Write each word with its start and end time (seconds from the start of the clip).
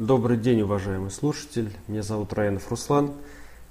Добрый 0.00 0.38
день, 0.38 0.62
уважаемый 0.62 1.10
слушатель. 1.10 1.70
Меня 1.86 2.02
зовут 2.02 2.32
Раянов 2.32 2.70
Руслан. 2.70 3.12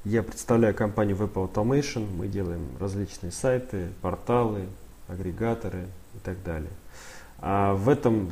Я 0.06 0.22
представляю 0.22 0.76
компанию 0.76 1.18
Web 1.18 1.34
Automation. 1.34 2.08
Мы 2.16 2.28
делаем 2.28 2.68
различные 2.80 3.32
сайты, 3.32 3.88
порталы, 4.04 4.68
агрегаторы 5.08 5.88
и 6.14 6.20
так 6.24 6.44
далее. 6.44 6.70
А 7.40 7.74
в 7.74 7.90
этом 7.90 8.32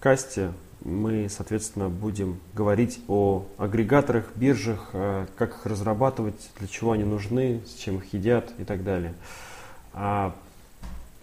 касте 0.00 0.52
мы, 0.82 1.28
соответственно, 1.28 1.90
будем 1.90 2.40
говорить 2.54 3.00
о 3.08 3.44
агрегаторах, 3.58 4.24
биржах, 4.36 4.88
а, 4.94 5.26
как 5.36 5.50
их 5.50 5.66
разрабатывать, 5.66 6.50
для 6.58 6.66
чего 6.66 6.92
они 6.92 7.04
нужны, 7.04 7.60
с 7.66 7.74
чем 7.74 7.98
их 7.98 8.10
едят 8.14 8.54
и 8.56 8.64
так 8.64 8.82
далее. 8.84 9.12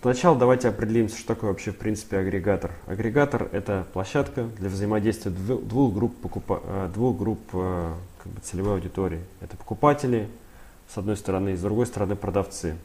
Сначала 0.02 0.36
давайте 0.36 0.68
определимся, 0.68 1.16
что 1.16 1.36
такое 1.36 1.52
вообще 1.52 1.70
в 1.70 1.78
принципе 1.78 2.18
агрегатор. 2.18 2.72
Агрегатор– 2.88 3.48
это 3.52 3.86
площадка 3.94 4.46
для 4.58 4.68
взаимодействия 4.68 5.30
двух 5.30 5.94
групп, 5.94 6.18
покупа, 6.18 6.60
э, 6.64 6.90
двух 6.92 7.20
групп 7.20 7.40
э, 7.54 7.94
как 8.24 8.32
бы, 8.32 8.42
целевой 8.42 8.74
аудитории. 8.74 9.20
Это 9.42 9.56
покупатели, 9.58 10.28
с 10.92 10.98
одной 10.98 11.16
стороны, 11.18 11.50
и 11.50 11.56
с 11.56 11.62
другой 11.62 11.86
стороны 11.86 12.16
продавцы. 12.16 12.78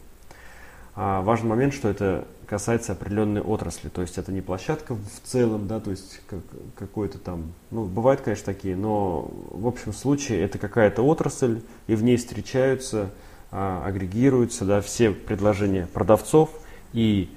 А 0.95 1.23
важный 1.23 1.48
момент, 1.48 1.73
что 1.73 1.89
это 1.89 2.27
касается 2.47 2.92
определенной 2.92 3.41
отрасли, 3.41 3.89
то 3.89 4.03
есть 4.03 4.19
это 4.19 4.30
не 4.30 4.42
площадка 4.42 4.95
в 4.95 5.20
целом, 5.25 5.67
да, 5.67 5.80
то 5.80 5.92
есть 5.92 6.20
как, 6.27 6.41
какой-то 6.77 7.17
там, 7.17 7.55
ну, 7.70 7.87
бывают, 7.87 8.20
конечно, 8.20 8.45
такие, 8.45 8.77
но 8.77 9.30
в 9.51 9.67
общем 9.67 9.95
случае 9.95 10.42
это 10.42 10.59
какая-то 10.59 11.01
отрасль, 11.01 11.62
и 11.87 11.95
в 11.95 12.03
ней 12.03 12.19
встречаются, 12.19 13.11
а, 13.51 13.83
агрегируются, 13.87 14.67
да, 14.67 14.83
все 14.83 15.12
предложения 15.12 15.89
продавцов– 15.91 16.51
и 16.96 17.28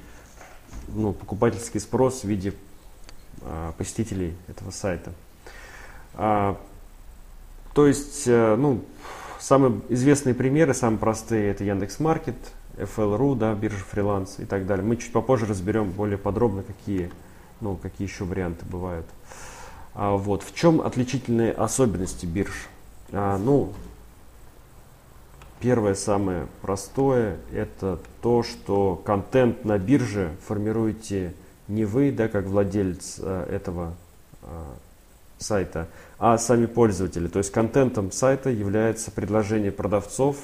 ну, 0.87 1.11
покупательский 1.11 1.81
спрос 1.81 2.21
в 2.21 2.23
виде 2.23 2.53
а, 3.41 3.73
посетителей 3.73 4.33
этого 4.47 4.71
сайта. 4.71 5.11
А, 6.13 6.57
то 7.73 7.85
есть, 7.85 8.23
а, 8.27 8.55
ну, 8.55 8.85
самые 9.37 9.81
известные 9.89 10.33
примеры, 10.33 10.73
самые 10.73 10.97
простые, 10.97 11.51
это 11.51 11.65
Яндекс.Маркет, 11.65 12.37
FL.ru, 12.77 13.35
да, 13.35 13.53
биржа 13.53 13.83
фриланс 13.83 14.39
и 14.39 14.45
так 14.45 14.65
далее. 14.65 14.85
Мы 14.85 14.95
чуть 14.95 15.11
попозже 15.11 15.45
разберем 15.45 15.91
более 15.91 16.17
подробно, 16.17 16.63
какие, 16.63 17.11
ну, 17.59 17.75
какие 17.75 18.07
еще 18.07 18.23
варианты 18.23 18.65
бывают. 18.65 19.05
А, 19.93 20.15
вот. 20.15 20.41
В 20.41 20.55
чем 20.55 20.79
отличительные 20.79 21.51
особенности 21.51 22.25
бирж? 22.25 22.69
А, 23.11 23.37
ну, 23.37 23.73
Первое, 25.59 25.93
самое 25.93 26.47
простое, 26.61 27.37
это 27.51 27.99
то, 28.21 28.43
что 28.43 28.95
контент 28.95 29.65
на 29.65 29.77
бирже 29.77 30.31
формируете 30.47 31.33
не 31.67 31.83
вы, 31.83 32.13
да, 32.13 32.29
как 32.29 32.45
владелец 32.45 33.19
э, 33.19 33.45
этого 33.51 33.93
э, 34.41 34.47
сайта, 35.37 35.89
а 36.17 36.37
сами 36.37 36.65
пользователи. 36.65 37.27
То 37.27 37.39
есть 37.39 37.51
контентом 37.51 38.13
сайта 38.13 38.49
является 38.49 39.11
предложение 39.11 39.73
продавцов, 39.73 40.37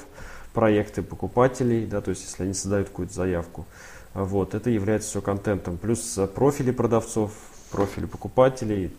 проекты 0.52 1.02
покупателей, 1.02 1.86
да, 1.86 2.02
то 2.02 2.10
есть 2.10 2.22
если 2.22 2.42
они 2.42 2.52
создают 2.52 2.90
какую-то 2.90 3.14
заявку. 3.14 3.64
Вот, 4.12 4.54
это 4.54 4.68
является 4.68 5.08
все 5.08 5.22
контентом. 5.22 5.78
Плюс 5.78 6.18
э, 6.18 6.26
профили 6.26 6.72
продавцов, 6.72 7.32
профили 7.70 8.04
покупателей, 8.04 8.92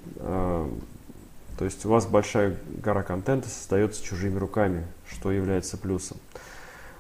то 1.58 1.66
есть 1.66 1.86
у 1.86 1.90
вас 1.90 2.06
большая 2.06 2.56
гора 2.84 3.04
контента 3.04 3.50
создается 3.50 4.04
чужими 4.04 4.38
руками, 4.38 4.86
что 5.10 5.32
является 5.32 5.78
плюсом. 5.78 6.18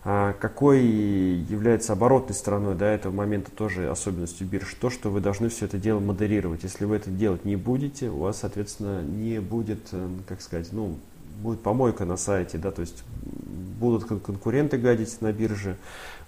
А 0.04 0.34
какой 0.40 0.82
является 0.84 1.94
оборотной 1.94 2.34
стороной 2.34 2.76
до 2.76 2.86
этого 2.86 3.14
момента 3.14 3.52
тоже 3.52 3.90
особенностью 3.90 4.48
бирж? 4.48 4.74
То, 4.80 4.90
что 4.90 5.10
вы 5.10 5.20
должны 5.20 5.50
все 5.50 5.66
это 5.66 5.78
дело 5.78 6.00
модерировать. 6.00 6.64
Если 6.64 6.86
вы 6.86 6.96
это 6.96 7.10
делать 7.10 7.44
не 7.44 7.58
будете, 7.58 8.10
у 8.10 8.20
вас, 8.20 8.40
соответственно, 8.40 9.02
не 9.02 9.42
будет, 9.42 9.90
э, 9.92 10.10
как 10.28 10.42
сказать, 10.42 10.70
ну, 10.72 10.98
будет 11.42 11.62
помойка 11.62 12.06
на 12.06 12.16
сайте, 12.16 12.58
да, 12.58 12.72
то 12.72 12.82
есть 12.82 13.04
будут 13.80 14.06
конкуренты 14.06 14.78
гадить 14.78 15.22
на 15.22 15.32
бирже, 15.34 15.76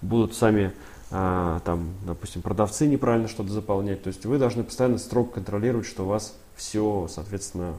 будут 0.02 0.34
сами 0.34 0.72
а, 1.10 1.60
там, 1.64 1.94
допустим, 2.06 2.42
продавцы 2.42 2.86
неправильно 2.86 3.28
что-то 3.28 3.50
заполнять. 3.50 4.02
То 4.02 4.08
есть 4.08 4.24
вы 4.26 4.38
должны 4.38 4.62
постоянно 4.62 4.98
строго 4.98 5.32
контролировать, 5.32 5.86
что 5.86 6.04
у 6.04 6.06
вас 6.06 6.36
все, 6.54 7.08
соответственно, 7.10 7.74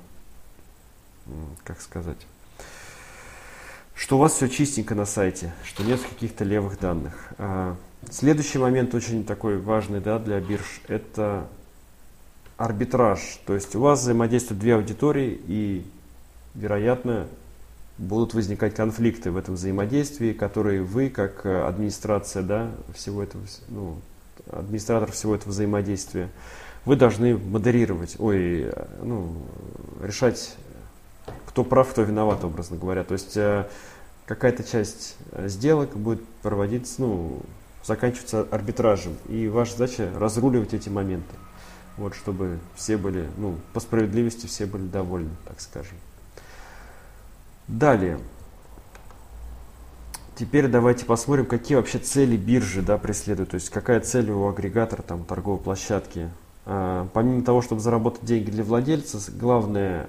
как 1.64 1.82
сказать, 1.82 2.18
что 3.96 4.18
у 4.18 4.20
вас 4.20 4.34
все 4.34 4.48
чистенько 4.48 4.96
на 4.96 5.06
сайте, 5.06 5.54
что 5.64 5.84
нет 5.84 6.00
каких-то 6.02 6.44
левых 6.44 6.80
данных. 6.80 7.14
А, 7.38 7.76
следующий 8.10 8.58
момент 8.58 8.96
очень 8.96 9.24
такой 9.24 9.58
важный 9.58 10.00
да, 10.00 10.18
для 10.20 10.40
бирж– 10.40 10.82
это 10.88 11.48
арбитраж. 12.58 13.40
То 13.46 13.54
есть 13.54 13.76
у 13.76 13.82
вас 13.82 14.02
взаимодействуют 14.02 14.60
две 14.60 14.76
аудитории 14.76 15.40
и, 15.48 15.86
вероятно, 16.56 17.28
будут 17.98 18.34
возникать 18.34 18.74
конфликты 18.74 19.32
в 19.32 19.38
этом 19.38 19.56
взаимодействии, 19.56 20.34
которые 20.34 20.82
вы, 20.82 21.10
как 21.10 21.46
администрация 21.46 22.44
да, 22.44 22.72
всего 22.96 23.24
этого, 23.24 23.44
ну, 23.70 23.98
администратор 24.52 25.12
всего 25.12 25.36
этого 25.36 25.50
взаимодействия, 25.50 26.30
вы 26.86 26.96
должны 26.96 27.38
модерировать, 27.38 28.16
ой, 28.18 28.72
ну, 29.04 29.36
решать 30.02 30.56
кто 31.52 31.66
прав, 31.66 31.90
кто 31.92 32.04
виноват, 32.04 32.44
образно 32.46 32.78
говоря. 32.78 33.04
То 33.04 33.14
есть 33.14 33.36
э, 33.36 33.68
какая-то 34.26 34.64
часть 34.64 35.18
э, 35.34 35.50
сделок 35.50 35.98
будет 35.98 36.26
проводиться, 36.42 37.02
ну, 37.02 37.42
заканчиваться 37.84 38.48
арбитражем. 38.52 39.18
И 39.28 39.50
ваша 39.50 39.74
задача 39.74 40.10
разруливать 40.18 40.74
эти 40.74 40.88
моменты. 40.88 41.36
Вот, 41.98 42.16
чтобы 42.16 42.60
все 42.76 42.96
были, 42.96 43.28
ну, 43.38 43.58
по 43.74 43.82
справедливости 43.82 44.46
все 44.46 44.66
были 44.66 44.88
довольны, 44.88 45.32
так 45.46 45.60
скажем. 45.60 45.98
Далее. 47.68 48.18
Теперь 50.38 50.70
давайте 50.70 51.04
посмотрим, 51.04 51.46
какие 51.46 51.76
вообще 51.76 52.00
цели 52.00 52.38
биржи 52.38 52.82
да, 52.82 52.98
преследуют. 52.98 53.50
То 53.52 53.56
есть 53.56 53.70
какая 53.70 54.00
цель 54.00 54.32
у 54.32 54.48
агрегатора, 54.48 55.02
там, 55.02 55.26
торговой 55.26 55.60
площадки. 55.60 56.30
А, 56.66 57.10
помимо 57.14 57.44
того, 57.44 57.62
чтобы 57.62 57.82
заработать 57.82 58.24
деньги 58.24 58.50
для 58.50 58.64
владельца, 58.64 59.20
главная 59.34 60.08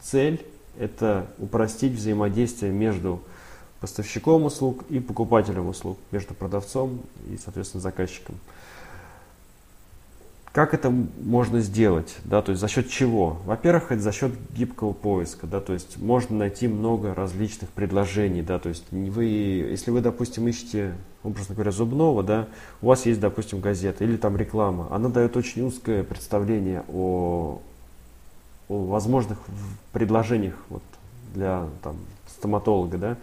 цель 0.00 0.46
это 0.78 1.26
упростить 1.38 1.92
взаимодействие 1.92 2.72
между 2.72 3.20
поставщиком 3.80 4.44
услуг 4.44 4.84
и 4.88 4.98
покупателем 5.00 5.68
услуг, 5.68 5.98
между 6.10 6.34
продавцом 6.34 7.00
и, 7.30 7.36
соответственно, 7.36 7.80
заказчиком. 7.80 8.36
Как 10.52 10.74
это 10.74 10.90
можно 10.90 11.60
сделать? 11.60 12.16
Да, 12.24 12.42
то 12.42 12.50
есть 12.50 12.60
за 12.60 12.68
счет 12.68 12.88
чего? 12.88 13.38
Во-первых, 13.44 13.92
это 13.92 14.00
за 14.00 14.12
счет 14.12 14.32
гибкого 14.56 14.92
поиска. 14.92 15.46
Да, 15.46 15.60
то 15.60 15.72
есть 15.72 15.98
можно 15.98 16.36
найти 16.36 16.66
много 16.66 17.14
различных 17.14 17.70
предложений. 17.70 18.42
Да, 18.42 18.58
то 18.58 18.68
есть 18.68 18.84
вы, 18.90 19.24
если 19.24 19.90
вы, 19.90 20.00
допустим, 20.00 20.48
ищете, 20.48 20.94
образно 21.22 21.54
говоря, 21.54 21.70
зубного, 21.70 22.24
да, 22.24 22.48
у 22.82 22.86
вас 22.86 23.06
есть, 23.06 23.20
допустим, 23.20 23.60
газета 23.60 24.02
или 24.02 24.16
там 24.16 24.36
реклама. 24.36 24.88
Она 24.90 25.10
дает 25.10 25.36
очень 25.36 25.62
узкое 25.62 26.02
представление 26.02 26.82
о 26.88 27.60
о 28.68 28.86
возможных 28.86 29.38
предложениях 29.92 30.54
вот, 30.68 30.82
для 31.34 31.66
там, 31.82 31.96
стоматолога, 32.26 32.98
да. 32.98 33.16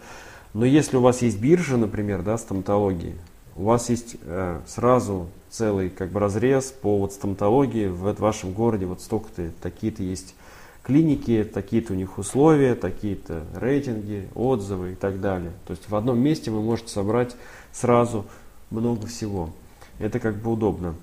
Но 0.54 0.64
если 0.64 0.96
у 0.96 1.00
вас 1.00 1.22
есть 1.22 1.38
биржа, 1.38 1.76
например, 1.76 2.22
да, 2.22 2.38
стоматологии, 2.38 3.14
у 3.56 3.64
вас 3.64 3.88
есть 3.90 4.16
э, 4.22 4.60
сразу 4.66 5.28
целый 5.50 5.88
как 5.90 6.10
бы 6.10 6.20
разрез 6.20 6.66
по 6.66 6.98
вот 6.98 7.12
стоматологии 7.12 7.86
в, 7.86 8.12
вашем 8.20 8.52
городе, 8.52 8.86
вот 8.86 9.00
столько-то, 9.00 9.50
такие-то 9.62 10.02
есть 10.02 10.34
клиники, 10.82 11.48
такие-то 11.52 11.94
у 11.94 11.96
них 11.96 12.18
условия, 12.18 12.74
такие-то 12.74 13.42
рейтинги, 13.54 14.28
отзывы 14.34 14.92
и 14.92 14.94
так 14.94 15.20
далее. 15.20 15.52
То 15.66 15.72
есть 15.72 15.88
в 15.88 15.96
одном 15.96 16.18
месте 16.20 16.50
вы 16.50 16.62
можете 16.62 16.90
собрать 16.90 17.34
сразу 17.72 18.26
много 18.70 19.06
всего. 19.06 19.50
Это 19.98 20.20
как 20.20 20.36
бы 20.36 20.52
удобно. 20.52 20.94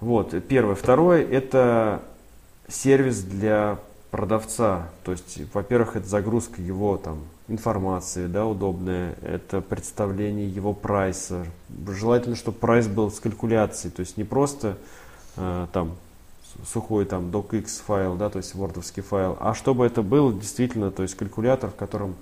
Вот, 0.00 0.34
первое. 0.46 0.74
Второе, 0.74 1.24
это 1.24 2.02
сервис 2.68 3.22
для 3.22 3.78
продавца. 4.10 4.88
То 5.04 5.12
есть, 5.12 5.40
во-первых, 5.52 5.96
это 5.96 6.06
загрузка 6.06 6.62
его 6.62 6.96
там 6.96 7.18
информации, 7.48 8.26
да, 8.26 8.46
удобная, 8.46 9.16
это 9.22 9.60
представление 9.60 10.48
его 10.48 10.74
прайса. 10.74 11.46
Желательно, 11.88 12.36
чтобы 12.36 12.58
прайс 12.58 12.86
был 12.86 13.10
с 13.10 13.20
калькуляцией, 13.20 13.92
то 13.92 14.00
есть 14.00 14.16
не 14.16 14.24
просто 14.24 14.76
э, 15.36 15.66
там 15.72 15.96
сухой 16.70 17.04
там 17.04 17.30
docx 17.30 17.82
файл, 17.84 18.16
да, 18.16 18.28
то 18.30 18.38
есть 18.38 18.54
вордовский 18.54 19.02
файл, 19.02 19.36
а 19.40 19.54
чтобы 19.54 19.86
это 19.86 20.02
был 20.02 20.32
действительно, 20.32 20.90
то 20.90 21.02
есть 21.02 21.14
калькулятор, 21.14 21.70
в 21.70 21.76
котором 21.76 22.16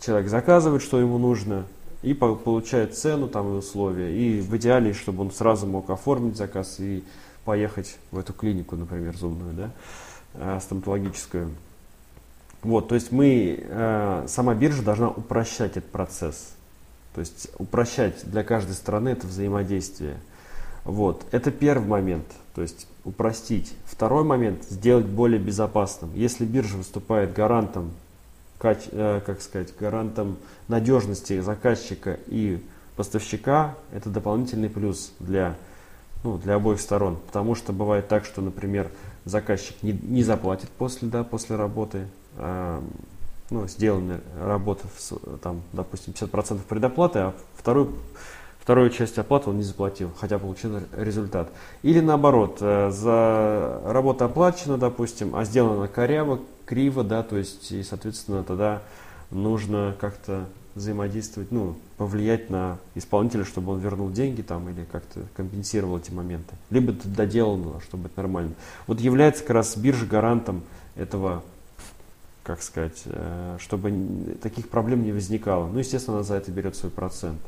человек 0.00 0.28
заказывает, 0.28 0.82
что 0.82 1.00
ему 1.00 1.18
нужно, 1.18 1.64
и 2.02 2.12
получает 2.14 2.96
цену 2.96 3.28
там 3.28 3.54
и 3.54 3.58
условия. 3.58 4.14
И 4.16 4.40
в 4.40 4.54
идеале, 4.56 4.92
чтобы 4.92 5.22
он 5.22 5.30
сразу 5.32 5.66
мог 5.66 5.88
оформить 5.90 6.36
заказ 6.36 6.76
и 6.78 7.02
поехать 7.46 7.96
в 8.10 8.18
эту 8.18 8.34
клинику, 8.34 8.76
например, 8.76 9.16
зубную, 9.16 9.54
да, 9.54 9.70
э, 10.34 10.58
стоматологическую. 10.60 11.50
Вот, 12.62 12.88
то 12.88 12.96
есть 12.96 13.12
мы, 13.12 13.56
э, 13.58 14.24
сама 14.28 14.54
биржа 14.54 14.82
должна 14.82 15.08
упрощать 15.08 15.76
этот 15.76 15.90
процесс. 15.90 16.50
То 17.14 17.20
есть 17.20 17.48
упрощать 17.58 18.28
для 18.28 18.42
каждой 18.42 18.74
страны 18.74 19.10
это 19.10 19.26
взаимодействие. 19.26 20.16
Вот, 20.84 21.24
это 21.30 21.50
первый 21.50 21.86
момент. 21.86 22.26
То 22.54 22.62
есть 22.62 22.88
упростить. 23.04 23.72
Второй 23.84 24.24
момент– 24.24 24.64
сделать 24.68 25.06
более 25.06 25.38
безопасным. 25.38 26.10
Если 26.14 26.44
биржа 26.44 26.76
выступает 26.76 27.32
гарантом, 27.32 27.92
э, 28.60 29.20
как 29.24 29.40
сказать, 29.40 29.72
гарантом 29.78 30.36
надежности 30.66 31.40
заказчика 31.40 32.18
и 32.26 32.60
поставщика, 32.96 33.74
это 33.92 34.10
дополнительный 34.10 34.70
плюс 34.70 35.12
для, 35.20 35.54
ну, 36.24 36.38
для 36.38 36.54
обоих 36.54 36.80
сторон. 36.80 37.18
Потому 37.26 37.54
что 37.54 37.72
бывает 37.72 38.08
так, 38.08 38.24
что, 38.24 38.40
например, 38.40 38.90
заказчик 39.24 39.76
не, 39.82 39.92
не 39.92 40.22
заплатит 40.22 40.70
после, 40.70 41.08
да, 41.08 41.24
после 41.24 41.56
работы, 41.56 42.06
э, 42.36 42.80
ну, 43.50 43.68
сделана 43.68 44.20
работа, 44.40 44.86
там, 45.42 45.62
допустим, 45.72 46.12
50% 46.12 46.60
предоплаты, 46.68 47.18
а 47.20 47.34
вторую, 47.54 47.92
вторую 48.60 48.90
часть 48.90 49.18
оплаты 49.18 49.50
он 49.50 49.58
не 49.58 49.62
заплатил, 49.62 50.10
хотя 50.18 50.38
получил 50.38 50.80
результат. 50.96 51.50
Или 51.82 52.00
наоборот, 52.00 52.58
э, 52.60 52.90
за 52.90 53.80
работа 53.84 54.24
оплачена, 54.24 54.78
допустим, 54.78 55.36
а 55.36 55.44
сделана 55.44 55.88
коряво, 55.88 56.40
криво, 56.64 57.04
да, 57.04 57.22
то 57.22 57.36
есть, 57.36 57.70
и, 57.72 57.82
соответственно, 57.82 58.42
тогда 58.42 58.82
нужно 59.30 59.94
как-то 60.00 60.46
взаимодействовать, 60.76 61.50
ну, 61.50 61.74
повлиять 61.96 62.50
на 62.50 62.78
исполнителя, 62.94 63.44
чтобы 63.44 63.72
он 63.72 63.80
вернул 63.80 64.10
деньги 64.10 64.42
там 64.42 64.68
или 64.68 64.84
как-то 64.84 65.22
компенсировал 65.34 65.98
эти 65.98 66.10
моменты. 66.10 66.54
Либо 66.68 66.92
это 66.92 67.08
доделано, 67.08 67.80
чтобы 67.80 68.06
это 68.08 68.18
нормально. 68.18 68.52
Вот 68.86 69.00
является 69.00 69.42
как 69.42 69.50
раз 69.50 69.76
биржа 69.76 70.04
гарантом 70.04 70.62
этого, 70.94 71.42
как 72.42 72.62
сказать, 72.62 73.02
э, 73.06 73.56
чтобы 73.58 74.36
таких 74.42 74.68
проблем 74.68 75.02
не 75.02 75.12
возникало. 75.12 75.66
Ну, 75.66 75.78
естественно, 75.78 76.18
она 76.18 76.24
за 76.24 76.34
это 76.34 76.52
берет 76.52 76.76
свой 76.76 76.92
процент. 76.92 77.40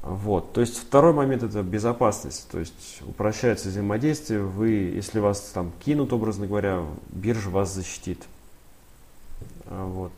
Вот. 0.00 0.54
То 0.54 0.62
есть 0.62 0.78
второй 0.78 1.12
момент 1.12 1.42
это 1.42 1.62
безопасность. 1.62 2.48
То 2.50 2.58
есть 2.58 3.02
упрощается 3.06 3.68
взаимодействие. 3.68 4.40
Вы, 4.40 4.70
если 4.70 5.20
вас 5.20 5.40
там 5.52 5.70
кинут, 5.84 6.14
образно 6.14 6.46
говоря, 6.46 6.82
биржа 7.10 7.50
вас 7.50 7.74
защитит. 7.74 8.22
Вот. 9.66 10.12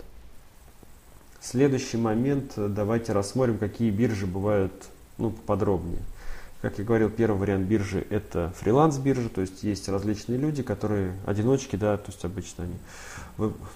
Следующий 1.42 1.96
момент, 1.96 2.52
э, 2.54 2.68
давайте 2.68 3.12
рассмотрим, 3.12 3.58
какие 3.58 3.90
биржи 3.90 4.26
бывают 4.26 4.72
ну, 5.18 5.30
поподробнее. 5.30 5.98
Как 6.60 6.78
я 6.78 6.84
говорил, 6.84 7.10
первый 7.10 7.36
вариант 7.36 7.66
биржи 7.66 8.06
это 8.10 8.52
фриланс-биржа, 8.60 9.28
то 9.28 9.40
есть 9.40 9.64
есть 9.64 9.88
различные 9.88 10.38
люди, 10.38 10.62
которые 10.62 11.16
одиночки, 11.26 11.74
да, 11.74 11.96
то 11.96 12.12
есть 12.12 12.24
обычно 12.24 12.64
они, 12.64 12.74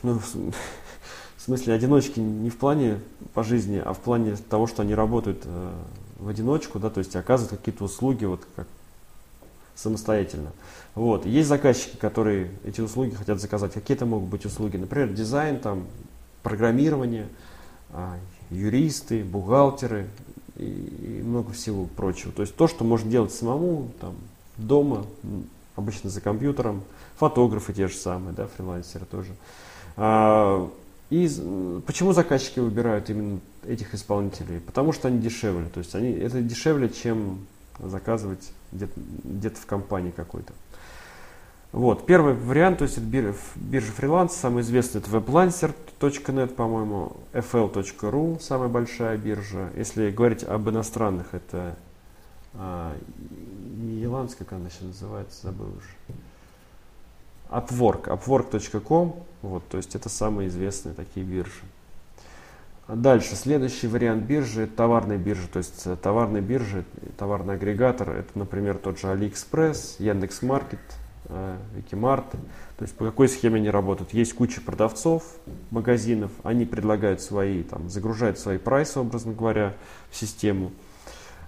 ну, 0.04 0.20
в 0.20 1.42
смысле 1.42 1.74
одиночки 1.74 2.20
не 2.20 2.50
в 2.50 2.56
плане 2.56 3.00
по 3.34 3.42
жизни, 3.42 3.82
а 3.84 3.94
в 3.94 3.98
плане 3.98 4.36
того, 4.36 4.68
что 4.68 4.82
они 4.82 4.94
работают 4.94 5.42
э, 5.44 5.72
в 6.20 6.28
одиночку, 6.28 6.78
да, 6.78 6.88
то 6.88 6.98
есть 6.98 7.16
оказывают 7.16 7.58
какие-то 7.58 7.82
услуги 7.82 8.26
вот 8.26 8.46
как 8.54 8.68
самостоятельно. 9.74 10.52
Вот. 10.94 11.26
Есть 11.26 11.48
заказчики, 11.48 11.96
которые 11.96 12.52
эти 12.64 12.80
услуги 12.80 13.16
хотят 13.16 13.40
заказать. 13.40 13.72
Какие 13.72 13.96
это 13.96 14.06
могут 14.06 14.28
быть 14.28 14.46
услуги? 14.46 14.76
Например, 14.76 15.08
дизайн, 15.08 15.58
там, 15.58 15.86
программирование, 16.44 17.26
юристы, 18.50 19.24
бухгалтеры 19.24 20.08
и, 20.56 21.22
много 21.24 21.52
всего 21.52 21.84
прочего. 21.84 22.32
То 22.32 22.42
есть 22.42 22.54
то, 22.56 22.68
что 22.68 22.84
можно 22.84 23.10
делать 23.10 23.32
самому, 23.32 23.90
там, 24.00 24.14
дома, 24.56 25.06
обычно 25.74 26.10
за 26.10 26.20
компьютером, 26.20 26.82
фотографы 27.16 27.72
те 27.72 27.88
же 27.88 27.94
самые, 27.94 28.34
да, 28.34 28.46
фрилансеры 28.46 29.04
тоже. 29.06 29.30
А, 29.96 30.70
и 31.10 31.28
почему 31.86 32.12
заказчики 32.12 32.58
выбирают 32.58 33.10
именно 33.10 33.40
этих 33.66 33.94
исполнителей? 33.94 34.60
Потому 34.60 34.92
что 34.92 35.08
они 35.08 35.20
дешевле. 35.20 35.68
То 35.68 35.78
есть 35.78 35.94
они, 35.94 36.10
это 36.10 36.40
дешевле, 36.40 36.88
чем 36.88 37.46
заказывать 37.78 38.50
где-то, 38.72 38.92
где-то 39.24 39.60
в 39.60 39.66
компании 39.66 40.10
какой-то. 40.10 40.52
Вот, 41.76 42.06
первый 42.06 42.32
вариант, 42.32 42.78
то 42.78 42.84
есть 42.84 42.96
это 42.96 43.04
биржа, 43.06 43.92
фриланс, 43.92 44.32
самый 44.34 44.62
известный 44.62 45.02
это 45.02 45.10
weblancer.net, 45.10 46.54
по-моему, 46.54 47.18
fl.ru, 47.34 48.40
самая 48.40 48.70
большая 48.70 49.18
биржа. 49.18 49.68
Если 49.76 50.10
говорить 50.10 50.42
об 50.42 50.70
иностранных, 50.70 51.34
это 51.34 51.76
а, 52.54 52.96
еландская, 53.78 54.46
как 54.46 54.58
она 54.58 54.70
сейчас 54.70 54.84
называется, 54.84 55.48
забыл 55.48 55.66
уже. 55.66 56.18
Upwork, 57.50 58.04
upwork.com, 58.06 59.22
вот, 59.42 59.68
то 59.68 59.76
есть 59.76 59.94
это 59.94 60.08
самые 60.08 60.48
известные 60.48 60.94
такие 60.94 61.26
биржи. 61.26 61.60
Дальше, 62.88 63.36
следующий 63.36 63.88
вариант 63.88 64.24
биржи, 64.24 64.62
это 64.62 64.76
товарная 64.76 65.18
биржа, 65.18 65.46
то 65.52 65.58
есть 65.58 65.82
э, 65.84 65.94
товарная 66.02 66.40
биржа, 66.40 66.84
товарный 67.18 67.56
агрегатор, 67.56 68.12
это, 68.12 68.30
например, 68.38 68.78
тот 68.78 68.98
же 68.98 69.08
AliExpress, 69.08 69.96
Яндекс.Маркет, 69.98 70.80
Э, 71.28 71.58
Викимарт. 71.74 72.30
То 72.30 72.82
есть 72.82 72.94
по 72.94 73.04
какой 73.04 73.28
схеме 73.28 73.56
они 73.56 73.70
работают? 73.70 74.12
Есть 74.12 74.34
куча 74.34 74.60
продавцов, 74.60 75.24
магазинов, 75.70 76.30
они 76.44 76.64
предлагают 76.66 77.20
свои, 77.20 77.62
там, 77.62 77.88
загружают 77.90 78.38
свои 78.38 78.58
прайсы, 78.58 79.00
образно 79.00 79.32
говоря, 79.32 79.74
в 80.10 80.16
систему. 80.16 80.70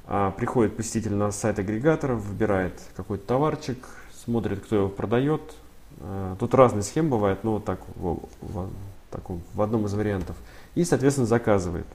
А, 0.07 0.33
приходит 0.33 0.77
посетитель 0.77 1.15
на 1.15 1.31
сайт 1.31 1.59
агрегатора, 1.59 2.15
выбирает 2.15 2.81
какой-то 2.97 3.27
товарчик, 3.27 3.87
смотрит, 4.25 4.61
кто 4.61 4.77
его 4.77 4.89
продает. 4.89 5.43
А, 6.01 6.35
тут 6.37 6.55
разные 6.55 6.83
схемы 6.83 7.11
бывают, 7.11 7.45
но 7.45 7.55
вот 7.55 7.65
так, 7.65 7.81
в, 7.95 8.21
в, 8.41 8.71
так, 9.11 9.23
в 9.29 9.63
одном 9.63 9.87
из 9.87 9.95
вариантов. 9.95 10.35
И, 10.75 10.85
соответственно, 10.85 11.27
заказывает. 11.27 11.87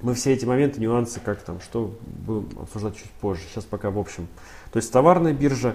Мы 0.00 0.14
все 0.14 0.32
эти 0.32 0.44
моменты, 0.44 0.80
нюансы, 0.80 1.20
как 1.20 1.42
там, 1.42 1.60
что 1.60 1.94
будем 2.00 2.58
обсуждать 2.60 2.96
чуть 2.96 3.10
позже. 3.10 3.42
Сейчас 3.50 3.64
пока 3.64 3.90
в 3.90 3.98
общем. 3.98 4.26
То 4.72 4.78
есть 4.78 4.92
товарная 4.92 5.32
биржа, 5.32 5.74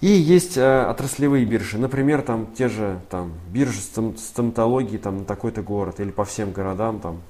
и 0.00 0.08
есть 0.08 0.56
э, 0.56 0.84
отраслевые 0.86 1.44
биржи, 1.44 1.76
например, 1.76 2.22
там 2.22 2.48
те 2.54 2.68
же 2.68 3.00
там, 3.10 3.32
биржи 3.50 3.80
стоматологии 3.80 4.96
там, 4.96 5.18
на 5.18 5.24
такой-то 5.24 5.62
город 5.62 6.00
или 6.00 6.10
по 6.10 6.24
всем 6.24 6.52
городам, 6.52 7.00
там, 7.00 7.20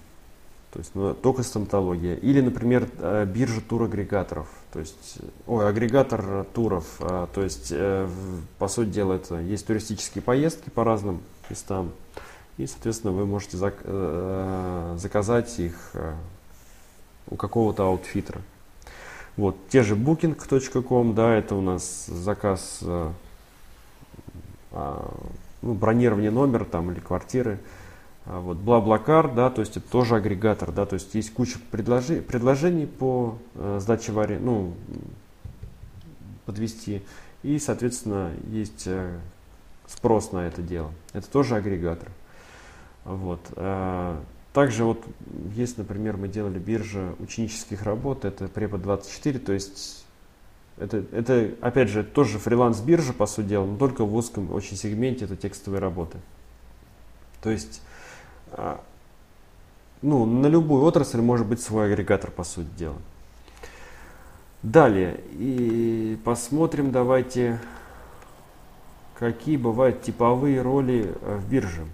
то 0.72 0.78
есть 0.78 0.92
ну, 0.94 1.14
только 1.14 1.42
стоматология. 1.42 2.14
Или, 2.14 2.40
например, 2.40 2.88
э, 2.98 3.24
биржа 3.26 3.60
турагрегаторов, 3.60 4.48
то 4.72 4.78
есть, 4.78 5.18
ой, 5.48 5.68
агрегатор 5.68 6.44
туров, 6.54 6.84
э, 7.00 7.26
то 7.34 7.42
есть, 7.42 7.68
э, 7.72 8.08
по 8.58 8.68
сути 8.68 8.90
дела, 8.90 9.14
это 9.14 9.40
есть 9.40 9.66
туристические 9.66 10.22
поездки 10.22 10.70
по 10.70 10.84
разным 10.84 11.22
местам, 11.48 11.90
и, 12.56 12.66
соответственно, 12.66 13.12
вы 13.12 13.26
можете 13.26 13.56
зак 13.56 13.78
э, 13.82 14.96
заказать 14.96 15.58
их 15.58 15.90
э, 15.94 16.14
у 17.30 17.34
какого-то 17.34 17.84
аутфитера. 17.84 18.42
Вот, 19.36 19.56
те 19.68 19.82
же 19.82 19.96
booking.com, 19.96 21.14
да, 21.14 21.34
это 21.34 21.54
у 21.54 21.60
нас 21.60 22.06
заказ, 22.06 22.80
э, 22.82 23.10
а, 24.72 25.14
ну, 25.62 25.74
бронирование 25.74 26.30
номера 26.30 26.64
там 26.64 26.90
или 26.90 27.00
квартиры. 27.00 27.58
А 28.26 28.40
вот 28.40 28.58
BlaBlaCar, 28.58 29.34
да, 29.34 29.50
то 29.50 29.60
есть 29.60 29.76
это 29.76 29.88
тоже 29.88 30.16
агрегатор, 30.16 30.72
да, 30.72 30.84
то 30.84 30.94
есть 30.94 31.14
есть 31.14 31.32
куча 31.32 31.58
предложи, 31.70 32.20
предложений 32.20 32.86
по 32.86 33.38
э, 33.54 33.78
сдаче 33.80 34.12
в 34.12 34.18
аренду, 34.18 34.44
ну, 34.44 34.74
подвести. 36.44 37.02
И, 37.42 37.58
соответственно, 37.58 38.30
есть 38.48 38.84
э, 38.86 39.18
спрос 39.86 40.32
на 40.32 40.46
это 40.46 40.62
дело. 40.62 40.92
Это 41.12 41.28
тоже 41.30 41.56
агрегатор. 41.56 42.08
Вот. 43.04 43.40
Э, 43.56 44.18
также 44.52 44.84
вот 44.84 45.04
есть, 45.54 45.78
например, 45.78 46.16
мы 46.16 46.28
делали 46.28 46.58
биржа 46.58 47.14
ученических 47.18 47.82
работ, 47.82 48.24
это 48.24 48.46
Препод24, 48.46 49.38
то 49.38 49.52
есть 49.52 50.04
это, 50.76 51.04
это, 51.12 51.50
опять 51.60 51.88
же, 51.88 52.02
тоже 52.02 52.38
фриланс-биржа, 52.38 53.12
по 53.12 53.26
сути 53.26 53.48
дела, 53.48 53.66
но 53.66 53.76
только 53.76 54.04
в 54.04 54.14
узком 54.14 54.52
очень 54.52 54.76
сегменте 54.76 55.26
это 55.26 55.36
текстовые 55.36 55.80
работы. 55.80 56.18
То 57.42 57.50
есть, 57.50 57.82
а, 58.52 58.82
ну, 60.02 60.24
на 60.24 60.46
любую 60.46 60.82
отрасль 60.82 61.20
может 61.20 61.46
быть 61.46 61.60
свой 61.60 61.92
агрегатор, 61.92 62.30
по 62.30 62.44
сути 62.44 62.68
дела. 62.76 62.96
Далее, 64.62 65.20
и 65.32 66.18
посмотрим, 66.24 66.90
давайте, 66.90 67.60
какие 69.18 69.56
бывают 69.56 70.02
типовые 70.02 70.60
роли 70.60 71.14
э, 71.20 71.36
в 71.36 71.48
бирже. 71.48 71.86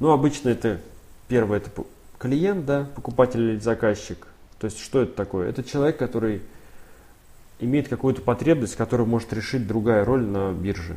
Ну, 0.00 0.10
обычно 0.10 0.48
это 0.48 0.80
Первое 1.28 1.58
это 1.58 1.70
клиент, 2.18 2.66
да, 2.66 2.88
покупатель 2.94 3.40
или 3.40 3.58
заказчик. 3.58 4.26
То 4.58 4.64
есть 4.64 4.80
что 4.80 5.02
это 5.02 5.12
такое? 5.12 5.48
Это 5.48 5.62
человек, 5.62 5.98
который 5.98 6.42
имеет 7.60 7.88
какую-то 7.88 8.22
потребность, 8.22 8.76
которую 8.76 9.08
может 9.08 9.32
решить 9.32 9.66
другая 9.66 10.04
роль 10.04 10.24
на 10.24 10.52
бирже, 10.52 10.96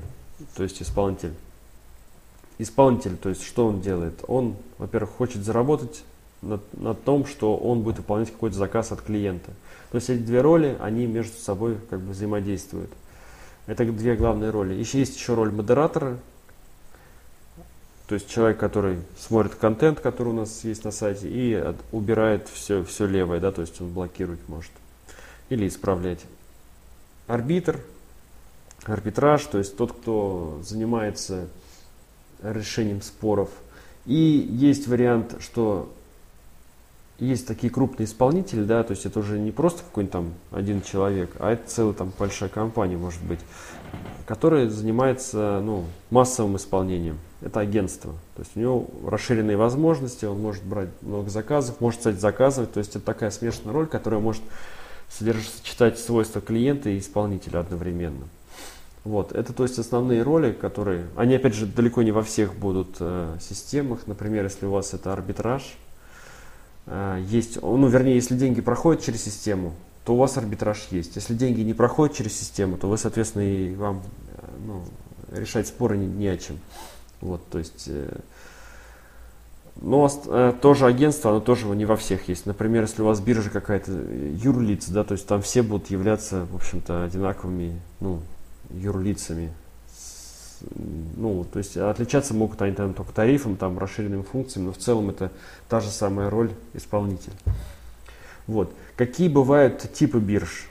то 0.56 0.64
есть 0.64 0.82
исполнитель. 0.82 1.34
Исполнитель, 2.58 3.18
то 3.18 3.30
есть 3.30 3.44
что 3.44 3.68
он 3.68 3.82
делает? 3.82 4.24
Он, 4.28 4.56
во-первых, 4.78 5.12
хочет 5.12 5.44
заработать 5.44 6.04
на, 6.42 6.60
на 6.74 6.94
том, 6.94 7.26
что 7.26 7.58
он 7.58 7.82
будет 7.82 7.98
выполнять 7.98 8.32
какой-то 8.32 8.56
заказ 8.56 8.92
от 8.92 9.02
клиента. 9.02 9.52
То 9.92 9.96
есть 9.96 10.10
эти 10.10 10.22
две 10.22 10.42
роли, 10.42 10.78
они 10.80 11.06
между 11.08 11.38
собой 11.38 11.78
как 11.90 12.00
бы 12.00 12.12
взаимодействуют. 12.12 12.92
Это 13.68 13.86
две 13.86 14.16
главные 14.16 14.50
роли. 14.50 14.74
Еще 14.74 15.00
есть 15.00 15.16
еще 15.16 15.34
роль 15.34 15.52
модератора, 15.52 16.18
то 18.12 18.16
есть 18.16 18.30
человек, 18.30 18.58
который 18.58 19.00
смотрит 19.18 19.56
контент, 19.56 20.02
который 20.02 20.34
у 20.34 20.36
нас 20.36 20.66
есть 20.66 20.84
на 20.84 20.92
сайте, 20.92 21.30
и 21.30 21.64
убирает 21.94 22.50
все, 22.50 22.84
все 22.84 23.06
левое, 23.06 23.40
да, 23.40 23.54
то 23.54 23.62
есть 23.62 23.80
он 23.80 23.94
блокировать 23.94 24.42
может 24.50 24.74
или 25.48 25.66
исправлять. 25.66 26.20
арбитр, 27.26 27.80
арбитраж, 28.84 29.46
то 29.46 29.60
есть 29.60 29.78
тот, 29.78 29.94
кто 29.94 30.60
занимается 30.62 31.48
решением 32.44 33.02
споров. 33.02 33.50
И 34.06 34.14
есть 34.14 34.88
вариант, 34.88 35.38
что 35.40 35.90
есть 37.22 37.48
такие 37.48 37.72
крупные 37.72 38.06
исполнители, 38.06 38.64
да, 38.64 38.84
то 38.84 38.92
есть 38.92 39.06
это 39.06 39.20
уже 39.20 39.40
не 39.40 39.52
просто 39.52 39.84
какой-нибудь 39.84 40.12
там 40.12 40.34
один 40.52 40.82
человек, 40.82 41.30
а 41.40 41.52
это 41.52 41.70
целая 41.70 41.94
там 41.94 42.12
большая 42.18 42.50
компания, 42.50 42.98
может 42.98 43.22
быть, 43.24 43.40
которая 44.26 44.68
занимается, 44.70 45.62
ну, 45.64 45.86
массовым 46.10 46.58
исполнением. 46.58 47.20
Это 47.42 47.60
агентство. 47.60 48.14
То 48.36 48.42
есть 48.42 48.52
у 48.56 48.60
него 48.60 48.88
расширенные 49.06 49.56
возможности, 49.56 50.26
он 50.26 50.42
может 50.42 50.64
брать 50.64 50.90
много 51.02 51.30
заказов, 51.30 51.80
может, 51.80 52.00
кстати, 52.00 52.18
заказывать. 52.18 52.74
То 52.74 52.80
есть 52.80 52.96
это 52.96 53.06
такая 53.06 53.32
смешанная 53.32 53.74
роль, 53.74 53.88
которая 53.88 54.20
может 54.20 54.44
сочетать 55.10 56.00
свойства 56.00 56.42
клиента 56.42 56.90
и 56.90 57.00
исполнителя 57.00 57.60
одновременно. 57.60 58.28
Вот, 59.04 59.32
это 59.32 59.54
то 59.54 59.64
есть 59.64 59.80
основные 59.80 60.22
роли, 60.22 60.52
которые, 60.52 61.08
они 61.16 61.36
опять 61.36 61.56
же 61.56 61.66
далеко 61.66 62.04
не 62.04 62.12
во 62.12 62.22
всех 62.22 62.56
будут 62.56 62.98
э, 63.00 63.36
системах. 63.42 64.06
Например, 64.06 64.44
если 64.44 64.68
у 64.68 64.72
вас 64.72 64.94
это 64.94 65.12
арбитраж, 65.12 65.76
есть, 67.28 67.62
ну 67.62 67.88
вернее, 67.88 68.16
если 68.16 68.36
деньги 68.36 68.60
проходят 68.62 69.04
через 69.04 69.24
систему, 69.24 69.74
то 70.06 70.14
у 70.14 70.18
вас 70.18 70.38
арбитраж 70.38 70.88
есть. 70.92 71.16
Если 71.16 71.34
деньги 71.34 71.62
не 71.62 71.74
проходят 71.74 72.16
через 72.16 72.38
систему, 72.38 72.78
то 72.78 72.88
вы, 72.88 72.98
соответственно, 72.98 73.44
и 73.44 73.76
вам 73.76 74.02
э, 74.28 74.46
ну, 74.66 74.84
решать 75.32 75.68
споры 75.68 75.98
не, 75.98 76.08
не 76.08 76.28
о 76.28 76.38
чем. 76.38 76.58
Вот, 77.22 77.48
то 77.50 77.60
есть, 77.60 77.86
э, 77.88 78.20
но 79.80 80.10
э, 80.28 80.54
тоже 80.60 80.88
агентство, 80.88 81.32
оно 81.32 81.40
тоже 81.40 81.68
не 81.68 81.86
во 81.86 81.96
всех 81.96 82.28
есть. 82.30 82.46
Например, 82.46 82.82
если 82.84 83.04
у 83.04 83.06
вас 83.06 83.20
биржа 83.20 83.50
какая-то 83.50 83.92
э, 83.92 84.36
юрлиц, 84.42 84.90
да, 84.90 85.04
то 85.04 85.14
есть 85.14 85.28
там 85.28 85.42
все 85.42 85.62
будут 85.62 85.92
являться, 85.92 86.46
в 86.52 86.56
общем-то, 86.56 87.04
одинаковыми, 87.04 87.80
ну, 88.00 88.22
юрлицами. 88.72 89.54
Ну, 90.76 91.46
то 91.52 91.60
есть 91.60 91.78
отличаться 91.78 92.34
могут 92.34 92.62
они 92.62 92.74
там 92.74 92.94
только 92.94 93.14
тарифом, 93.14 93.56
там 93.56 93.78
расширенными 93.80 94.24
функциями, 94.24 94.68
но 94.68 94.74
в 94.74 94.78
целом 94.78 95.10
это 95.10 95.32
та 95.70 95.80
же 95.80 95.90
самая 95.90 96.30
роль 96.30 96.52
исполнителя. 96.74 97.34
Вот. 98.48 98.74
Какие 98.96 99.30
бывают 99.30 99.92
типы 99.94 100.20
бирж? 100.20 100.68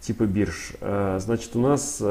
Типы 0.00 0.26
бирж. 0.26 0.74
Значит, 0.80 1.56
у 1.56 1.60
нас 1.60 2.02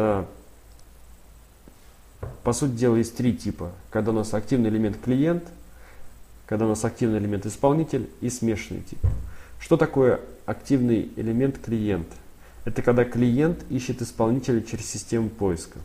по 2.43 2.53
сути 2.53 2.71
дела, 2.71 2.95
есть 2.95 3.15
три 3.15 3.35
типа. 3.35 3.71
Когда 3.89 4.11
у 4.11 4.15
нас 4.15 4.33
активный 4.33 4.69
элемент 4.69 4.97
клиент, 5.03 5.43
когда 6.45 6.65
у 6.65 6.69
нас 6.69 6.83
активный 6.83 7.19
элемент 7.19 7.45
исполнитель 7.45 8.09
и 8.21 8.29
смешанный 8.29 8.81
тип. 8.81 8.99
Что 9.59 9.77
такое 9.77 10.19
активный 10.45 11.09
элемент 11.15 11.57
клиент? 11.63 12.07
Это 12.65 12.81
когда 12.81 13.05
клиент 13.05 13.63
ищет 13.69 14.01
исполнителя 14.01 14.61
через 14.61 14.89
систему 14.89 15.29
поиска. 15.29 15.79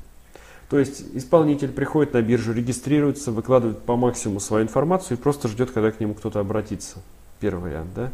То 0.70 0.78
есть 0.78 1.02
исполнитель 1.14 1.72
приходит 1.72 2.12
на 2.12 2.20
биржу, 2.20 2.52
регистрируется, 2.52 3.32
выкладывает 3.32 3.82
по 3.82 3.96
максимуму 3.96 4.40
свою 4.40 4.64
информацию 4.64 5.16
и 5.16 5.20
просто 5.20 5.48
ждет, 5.48 5.70
когда 5.70 5.90
к 5.90 6.00
нему 6.00 6.14
кто-то 6.14 6.40
обратится. 6.40 6.98
Первый 7.40 7.70
вариант, 7.70 7.90
да? 7.94 8.10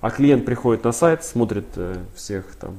А 0.00 0.10
клиент 0.10 0.44
приходит 0.44 0.84
на 0.84 0.92
сайт, 0.92 1.24
смотрит 1.24 1.66
э, 1.74 1.96
всех 2.14 2.54
там 2.60 2.76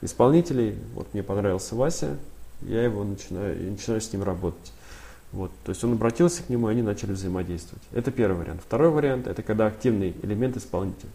исполнителей. 0.00 0.76
Вот 0.94 1.12
мне 1.12 1.24
понравился 1.24 1.74
Вася, 1.74 2.18
я 2.62 2.84
его 2.84 3.02
начинаю, 3.02 3.64
я 3.64 3.70
начинаю 3.70 4.00
с 4.00 4.12
ним 4.12 4.22
работать. 4.22 4.72
Вот, 5.32 5.50
то 5.64 5.70
есть 5.70 5.82
он 5.84 5.92
обратился 5.92 6.42
к 6.42 6.48
нему, 6.48 6.68
и 6.68 6.72
они 6.72 6.82
начали 6.82 7.12
взаимодействовать. 7.12 7.82
Это 7.92 8.10
первый 8.10 8.38
вариант. 8.38 8.62
Второй 8.64 8.90
вариант– 8.90 9.26
это 9.28 9.42
когда 9.42 9.66
активный 9.66 10.14
элемент 10.22 10.56
исполнитель. 10.56 11.08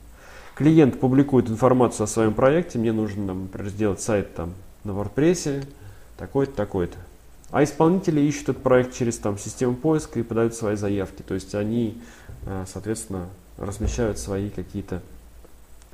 Клиент 0.55 0.99
публикует 0.99 1.49
информацию 1.49 2.03
о 2.03 2.07
своем 2.07 2.33
проекте, 2.33 2.77
мне 2.77 2.91
нужно, 2.91 3.33
например, 3.33 3.69
сделать 3.71 4.01
сайт 4.01 4.35
там, 4.35 4.53
на 4.83 4.91
WordPress, 4.91 5.65
такой-то, 6.17 6.53
такой-то. 6.53 6.97
А 7.53 7.63
исполнители 7.63 8.19
ищут 8.19 8.49
этот 8.49 8.63
проект 8.63 8.95
через 8.95 9.19
там, 9.19 9.37
систему 9.37 9.75
поиска 9.75 10.19
и 10.19 10.23
подают 10.23 10.55
свои 10.55 10.75
заявки. 10.75 11.21
То 11.21 11.35
есть 11.35 11.53
они, 11.53 12.01
э, 12.47 12.65
соответственно, 12.67 13.29
размещают 13.59 14.17
свои 14.17 14.49
какие-то 14.49 15.03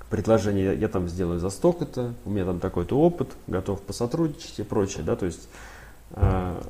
предложение, 0.10 0.74
я, 0.80 0.88
там 0.88 1.10
сделаю 1.10 1.42
за 1.42 1.50
столько-то, 1.50 2.14
у 2.24 2.30
меня 2.30 2.46
там 2.46 2.62
такой-то 2.62 2.98
опыт, 2.98 3.32
готов 3.48 3.82
посотрудничать 3.82 4.58
и 4.60 4.64
прочее, 4.64 5.04
да, 5.04 5.18
то 5.18 5.26
есть, 5.26 5.50
э, 6.12 6.62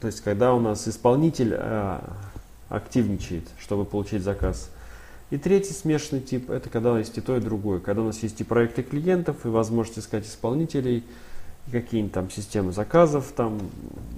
то 0.00 0.06
есть 0.06 0.22
когда 0.22 0.54
у 0.54 0.60
нас 0.60 0.88
исполнитель 0.88 1.54
э, 1.54 1.98
активничает, 2.70 3.44
чтобы 3.60 3.84
получить 3.84 4.22
заказ. 4.22 4.70
И 5.28 5.36
третий 5.36 5.74
смешанный 5.74 6.22
тип, 6.22 6.48
это 6.48 6.70
когда 6.70 6.92
у 6.92 6.94
нас 6.94 7.06
есть 7.06 7.18
и 7.18 7.20
то, 7.20 7.36
и 7.36 7.40
другое, 7.40 7.80
когда 7.80 8.00
у 8.00 8.06
нас 8.06 8.22
есть 8.22 8.40
и 8.40 8.44
проекты 8.44 8.82
клиентов, 8.82 9.44
и 9.44 9.48
возможность 9.48 9.98
искать 9.98 10.26
исполнителей, 10.26 11.04
какие-нибудь 11.70 12.12
там 12.12 12.30
системы 12.30 12.72
заказов, 12.72 13.32
там, 13.36 13.58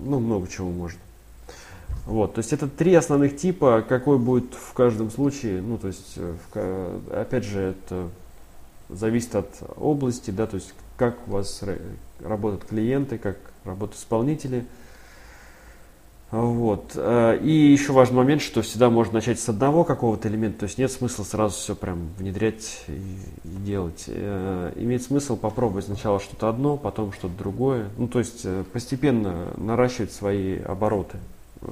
ну, 0.05 0.19
много 0.19 0.49
чего 0.49 0.71
можно. 0.71 0.99
Вот, 2.07 2.35
то 2.35 2.41
есть 2.41 2.53
это 2.53 2.69
три 2.69 2.95
основных 2.95 3.37
типа, 3.37 3.85
какой 3.89 4.19
будет 4.19 4.53
в 4.55 4.73
каждом 4.75 5.11
случае, 5.11 5.63
ну, 5.63 5.79
то 5.79 5.89
есть, 5.89 6.15
э, 6.17 6.35
в, 6.53 7.19
опять 7.19 7.45
же, 7.45 7.61
это 7.61 8.09
зависит 8.91 9.35
от 9.35 9.49
области, 9.77 10.31
да, 10.31 10.47
то 10.47 10.57
есть 10.57 10.75
как 10.97 11.17
у 11.27 11.33
вас 11.33 11.63
работают 12.21 12.65
клиенты, 12.65 13.19
как 13.19 13.39
работают 13.65 13.99
исполнители. 13.99 14.65
Вот. 16.31 16.93
Э, 16.97 17.39
и 17.41 17.51
еще 17.51 17.93
важный 17.93 18.17
момент, 18.17 18.43
что 18.43 18.63
всегда 18.63 18.91
можно 18.91 19.15
начать 19.15 19.39
с 19.39 19.49
одного 19.49 19.85
какого-то 19.85 20.29
элемента, 20.29 20.61
то 20.61 20.65
есть 20.65 20.79
нет 20.79 20.91
смысла 20.91 21.23
сразу 21.23 21.55
все 21.55 21.77
прям 21.77 22.09
внедрять 22.19 22.85
и, 22.89 23.19
делать. 23.45 24.05
Э, 24.09 24.73
имеет 24.77 25.03
смысл 25.03 25.37
попробовать 25.37 25.85
сначала 25.85 26.19
что-то 26.19 26.49
одно, 26.49 26.77
потом 26.77 27.13
что-то 27.13 27.37
другое. 27.37 27.89
Ну, 27.99 28.09
то 28.09 28.19
есть 28.19 28.41
э, 28.45 28.65
постепенно 28.73 29.53
наращивать 29.57 30.13
свои 30.13 30.59
обороты, 30.59 31.19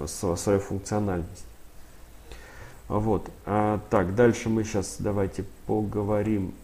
свою 0.06 0.60
функциональность. 0.60 1.44
Вот. 2.88 3.28
А, 3.46 3.80
так, 3.90 4.14
дальше 4.14 4.48
мы 4.48 4.64
сейчас 4.64 4.96
давайте 4.98 5.44
поговорим, 5.66 6.54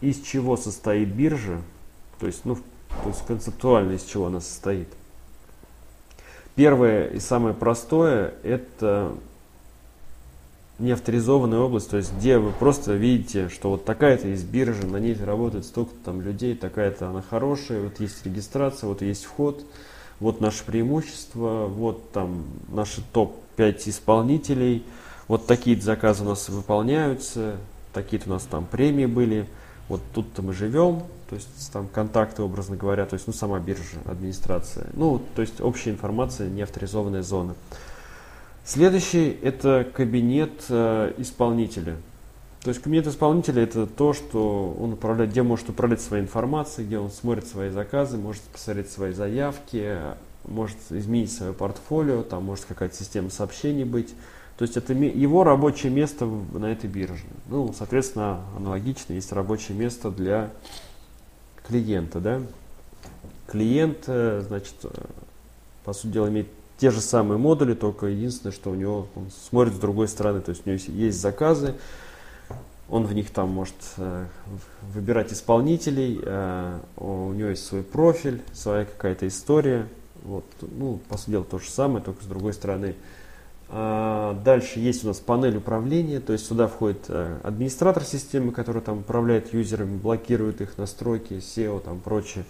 из 0.00 0.20
чего 0.20 0.56
состоит 0.56 1.08
биржа, 1.08 1.58
то 2.20 2.26
есть, 2.26 2.44
ну, 2.44 2.56
то 2.56 3.08
есть 3.08 3.24
концептуально 3.26 3.92
из 3.92 4.04
чего 4.04 4.26
она 4.26 4.40
состоит. 4.40 4.88
Первое 6.58 7.06
и 7.06 7.20
самое 7.20 7.54
простое– 7.54 8.34
это 8.42 9.12
неавторизованная 10.80 11.60
область, 11.60 11.88
то 11.88 11.98
есть 11.98 12.12
где 12.16 12.38
вы 12.38 12.50
просто 12.50 12.94
видите, 12.94 13.48
что 13.48 13.70
вот 13.70 13.84
такая-то 13.84 14.26
есть 14.26 14.44
биржа, 14.44 14.84
на 14.84 14.96
ней 14.96 15.14
работает 15.14 15.66
столько 15.66 15.92
там 16.04 16.20
людей, 16.20 16.56
такая-то 16.56 17.10
она 17.10 17.22
хорошая, 17.22 17.82
вот 17.82 18.00
есть 18.00 18.26
регистрация, 18.26 18.88
вот 18.88 19.02
есть 19.02 19.24
вход, 19.24 19.64
вот 20.18 20.40
наше 20.40 20.64
преимущество, 20.64 21.66
вот 21.66 22.10
там 22.10 22.42
наши 22.72 23.04
топ-5 23.12 23.88
исполнителей, 23.90 24.82
вот 25.28 25.46
такие 25.46 25.80
заказы 25.80 26.24
у 26.24 26.26
нас 26.26 26.48
выполняются, 26.48 27.54
такие-то 27.92 28.30
у 28.30 28.32
нас 28.32 28.42
там 28.42 28.66
премии 28.66 29.06
были, 29.06 29.46
вот 29.88 30.00
тут-то 30.14 30.42
мы 30.42 30.52
живем, 30.52 31.02
то 31.28 31.34
есть 31.34 31.72
там 31.72 31.88
контакты, 31.88 32.42
образно 32.42 32.76
говоря, 32.76 33.06
то 33.06 33.14
есть 33.14 33.26
ну 33.26 33.32
сама 33.32 33.58
биржа, 33.58 33.98
администрация, 34.04 34.86
ну 34.94 35.20
то 35.34 35.42
есть 35.42 35.60
общая 35.60 35.90
информация, 35.90 36.48
не 36.48 36.62
авторизованная 36.62 37.22
зона. 37.22 37.54
Следующий 38.64 39.30
это 39.42 39.86
кабинет 39.94 40.64
э, 40.68 41.14
исполнителя. 41.16 41.96
То 42.62 42.70
есть 42.70 42.82
кабинет 42.82 43.06
исполнителя 43.06 43.62
это 43.62 43.86
то, 43.86 44.12
что 44.12 44.76
он 44.78 44.92
управляет, 44.92 45.30
где 45.30 45.42
может 45.42 45.70
управлять 45.70 46.02
своей 46.02 46.22
информацией, 46.22 46.86
где 46.86 46.98
он 46.98 47.10
смотрит 47.10 47.46
свои 47.46 47.70
заказы, 47.70 48.18
может 48.18 48.42
посмотреть 48.42 48.90
свои 48.90 49.12
заявки, 49.12 49.96
может 50.44 50.76
изменить 50.90 51.32
свое 51.32 51.52
портфолио, 51.52 52.22
там 52.22 52.44
может 52.44 52.64
какая-то 52.64 52.94
система 52.94 53.30
сообщений 53.30 53.84
быть. 53.84 54.14
То 54.58 54.64
есть 54.64 54.76
это 54.76 54.92
его 54.92 55.44
рабочее 55.44 55.92
место 55.92 56.26
на 56.26 56.72
этой 56.72 56.90
бирже. 56.90 57.22
Ну, 57.46 57.72
соответственно, 57.72 58.40
аналогично 58.56 59.12
есть 59.12 59.30
рабочее 59.30 59.78
место 59.78 60.10
для 60.10 60.50
клиента. 61.68 62.18
Да? 62.18 62.42
Клиент, 63.46 64.04
э, 64.08 64.42
значит, 64.44 64.74
э, 64.82 64.88
по 65.84 65.92
сути 65.92 66.12
дела, 66.12 66.28
имеет 66.28 66.48
те 66.76 66.90
же 66.90 67.00
самые 67.00 67.38
модули, 67.38 67.74
только 67.74 68.06
единственное, 68.06 68.52
что 68.52 68.70
у 68.70 68.74
него 68.74 69.06
он 69.14 69.30
смотрит 69.48 69.74
с 69.74 69.78
другой 69.78 70.08
стороны. 70.08 70.40
То 70.40 70.50
есть 70.50 70.66
у 70.66 70.70
него 70.70 70.80
есть 70.88 71.20
заказы, 71.20 71.76
он 72.88 73.06
в 73.06 73.14
них 73.14 73.30
там 73.30 73.50
может 73.50 73.76
э, 73.96 74.26
выбирать 74.92 75.32
исполнителей, 75.32 76.18
у 76.96 77.32
него 77.32 77.50
есть 77.50 77.64
свой 77.64 77.84
профиль, 77.84 78.42
своя 78.52 78.86
какая-то 78.86 79.28
история. 79.28 79.86
Вот, 80.24 80.44
ну, 80.62 80.98
по 81.08 81.16
сути 81.16 81.30
дела, 81.30 81.44
то 81.44 81.60
же 81.60 81.70
самое, 81.70 82.04
только 82.04 82.24
с 82.24 82.26
другой 82.26 82.54
стороны. 82.54 82.96
А, 83.70 84.34
дальше 84.44 84.80
есть 84.80 85.04
у 85.04 85.08
нас 85.08 85.18
панель 85.18 85.56
управления, 85.56 86.20
то 86.20 86.32
есть 86.32 86.46
сюда 86.46 86.68
входит 86.68 87.04
э, 87.08 87.38
администратор 87.42 88.02
системы, 88.04 88.52
который 88.52 88.80
там 88.80 88.98
управляет 88.98 89.52
юзерами, 89.52 89.96
блокирует 89.96 90.60
их 90.60 90.78
настройки, 90.78 91.34
SEO, 91.34 91.80
там 91.80 92.00
прочее. 92.00 92.44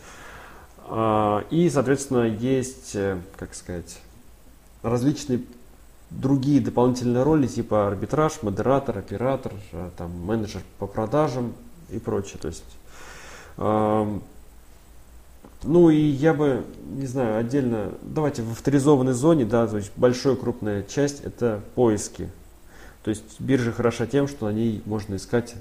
А, 0.87 1.45
и, 1.51 1.69
соответственно, 1.71 2.25
есть, 2.25 2.97
как 3.37 3.55
сказать, 3.55 3.99
различные 4.83 5.41
другие 6.11 6.61
дополнительные 6.61 7.23
роли 7.23 7.47
типа 7.47 7.89
арбитраж, 7.89 8.43
модератор, 8.43 8.99
оператор, 8.99 9.53
э, 9.73 9.91
там, 9.97 10.11
менеджер 10.25 10.63
по 10.79 10.87
продажам 10.87 11.55
и 11.91 11.99
прочее. 11.99 12.39
То 12.41 12.49
есть, 12.49 12.65
э, 13.59 14.19
Ну 15.65 15.91
и 15.91 16.01
я 16.01 16.35
бы, 16.35 16.65
не 16.91 17.07
знаю, 17.07 17.39
отдельно, 17.39 17.93
давайте 18.03 18.43
в 18.43 18.53
авторизованной 18.53 19.13
зоне, 19.13 19.45
да, 19.45 19.67
то 19.67 19.79
есть 19.79 19.91
большая 19.97 20.37
крупная 20.37 20.85
часть 20.85 21.21
это 21.25 21.61
поиски. 21.75 22.31
То 23.03 23.11
есть 23.11 23.41
биржа 23.41 23.73
хороша 23.73 24.07
тем, 24.07 24.29
что 24.29 24.47
на 24.47 24.53
ней 24.53 24.83
можно 24.85 25.17
искать 25.17 25.55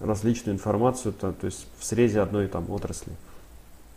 различную 0.00 0.56
информацию, 0.56 1.12
то, 1.12 1.32
то 1.32 1.46
есть 1.46 1.66
в 1.78 1.84
срезе 1.84 2.20
одной 2.20 2.48
там 2.48 2.68
отрасли 2.70 3.12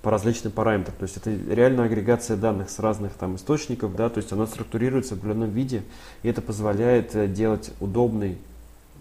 по 0.01 0.11
различным 0.11 0.51
параметрам. 0.51 0.95
То 0.97 1.03
есть 1.03 1.17
это 1.17 1.31
реально 1.31 1.83
агрегация 1.83 2.37
данных 2.37 2.69
с 2.69 2.79
разных 2.79 3.13
там 3.13 3.35
источников, 3.35 3.95
да, 3.95 4.09
то 4.09 4.19
есть 4.19 4.31
она 4.31 4.47
структурируется 4.47 5.15
в 5.15 5.19
определенном 5.19 5.51
виде, 5.51 5.83
и 6.23 6.29
это 6.29 6.41
позволяет 6.41 7.15
э, 7.15 7.27
делать 7.27 7.71
удобный, 7.79 8.37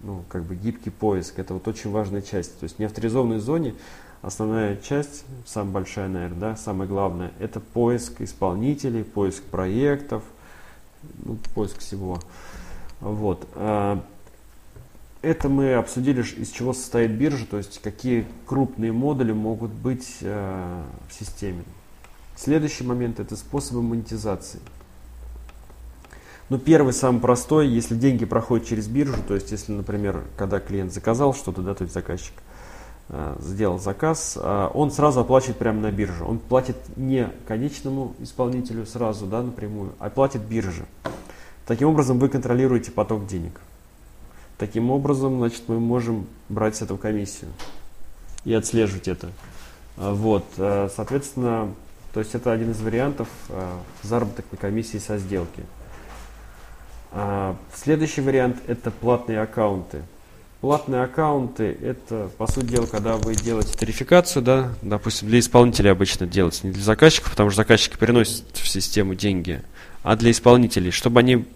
ну, 0.03 0.25
как 0.29 0.45
бы 0.45 0.55
гибкий 0.55 0.91
поиск. 0.91 1.39
Это 1.39 1.55
вот 1.55 1.67
очень 1.69 1.91
важная 1.91 2.23
часть. 2.23 2.59
То 2.59 2.65
есть 2.65 2.77
в 2.77 2.79
неавторизованной 2.79 3.39
зоне 3.39 3.75
основная 4.23 4.77
часть, 4.77 5.25
самая 5.47 5.73
большая, 5.73 6.09
наверное, 6.09 6.39
да, 6.39 6.57
самое 6.57 6.89
главное, 6.89 7.33
это 7.39 7.61
поиск 7.61 8.21
исполнителей, 8.21 9.05
поиск 9.05 9.43
проектов, 9.45 10.23
ну, 11.25 11.39
поиск 11.55 11.79
всего. 11.79 12.21
Вот. 13.01 13.47
А, 13.55 14.03
это 15.23 15.49
мы 15.49 15.75
обсудили, 15.75 16.23
из 16.23 16.51
чего 16.51 16.73
состоит 16.73 17.13
биржа, 17.13 17.47
то 17.47 17.59
есть 17.59 17.81
какие 17.83 18.27
крупные 18.47 18.93
модули 18.93 19.33
могут 19.33 19.71
быть 19.71 20.19
э, 20.23 20.83
в 21.09 21.13
системе. 21.13 21.63
Следующий 22.37 22.85
момент– 22.85 23.21
это 23.21 23.37
способы 23.37 23.83
монетизации. 23.83 24.61
Ну, 26.49 26.59
первый, 26.59 26.93
самый 26.93 27.21
простой, 27.21 27.69
если 27.69 27.95
деньги 27.95 28.25
проходят 28.25 28.67
через 28.67 28.89
биржу, 28.89 29.23
то 29.29 29.35
есть 29.35 29.51
если, 29.53 29.73
например, 29.73 30.25
когда 30.37 30.59
клиент 30.59 30.93
заказал 30.93 31.35
что-то, 31.35 31.63
да, 31.63 31.75
то 31.75 31.83
есть 31.83 31.95
заказчик 31.95 32.33
э, 32.35 32.60
сделал 33.41 33.79
заказ, 33.79 34.39
э, 34.41 34.71
он 34.73 34.91
сразу 34.93 35.21
оплачивает 35.21 35.59
прямо 35.59 35.81
на 35.81 35.91
бирже. 35.91 36.25
Он 36.25 36.39
платит 36.39 36.77
не 36.97 37.29
конечному 37.47 38.15
исполнителю 38.21 38.87
сразу, 38.87 39.27
да, 39.27 39.43
напрямую, 39.43 39.93
а 39.99 40.11
платит 40.11 40.43
бирже. 40.43 40.87
Таким 41.67 41.89
образом, 41.89 42.19
вы 42.19 42.29
контролируете 42.29 42.93
поток 42.93 43.27
денег. 43.27 43.61
Таким 44.59 44.91
образом, 44.91 45.39
значит, 45.39 45.63
мы 45.67 45.81
можем 45.81 46.27
брать 46.49 46.77
с 46.77 46.83
этого 46.83 46.99
комиссию 46.99 47.51
и 48.45 48.55
отслеживать 48.55 49.09
это. 49.09 49.31
А, 49.97 50.15
вот, 50.15 50.45
э, 50.59 50.89
соответственно, 50.95 51.75
то 52.13 52.21
есть 52.21 52.35
это 52.37 52.53
один 52.53 52.71
из 52.71 52.81
вариантов 52.81 53.29
э, 53.49 53.71
заработок 54.03 54.45
на 54.53 54.59
комиссии 54.59 54.99
со 54.99 55.19
сделки. 55.19 55.63
Следующий 57.75 58.21
вариант– 58.21 58.59
это 58.69 58.93
платные 58.93 59.41
аккаунты. 59.41 60.03
Платные 60.61 61.05
аккаунты– 61.05 61.75
это, 61.83 62.31
по 62.37 62.47
сути 62.47 62.67
дела, 62.67 62.85
когда 62.85 63.17
вы 63.17 63.35
делаете 63.35 63.73
тарификацию, 63.79 64.43
да, 64.43 64.75
допустим, 64.83 65.29
для 65.29 65.39
исполнителей 65.39 65.91
обычно 65.91 66.27
делается, 66.27 66.67
не 66.67 66.73
для 66.75 66.83
заказчиков, 66.83 67.31
потому 67.31 67.49
что 67.49 67.57
заказчики 67.57 67.97
переносят 67.97 68.45
в 68.53 68.69
систему 68.69 69.15
деньги, 69.15 69.63
а 70.03 70.17
для 70.17 70.31
исполнителей, 70.31 70.91
чтобы 70.91 71.21
они 71.21 71.47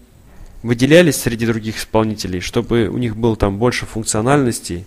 выделялись 0.63 1.17
среди 1.17 1.45
других 1.45 1.77
исполнителей, 1.77 2.39
чтобы 2.39 2.87
у 2.87 2.97
них 2.97 3.15
было 3.15 3.35
там 3.35 3.59
больше 3.59 3.85
функциональностей. 3.85 4.85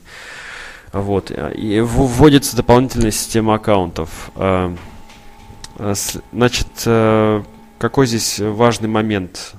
Вот. 0.92 1.30
И 1.54 1.80
вводится 1.80 2.56
дополнительная 2.56 3.12
система 3.12 3.54
аккаунтов. 3.54 4.32
А, 4.34 4.74
значит, 6.32 6.66
э, 6.86 7.42
какой 7.78 8.06
здесь 8.08 8.40
важный 8.40 8.88
момент? 8.88 9.52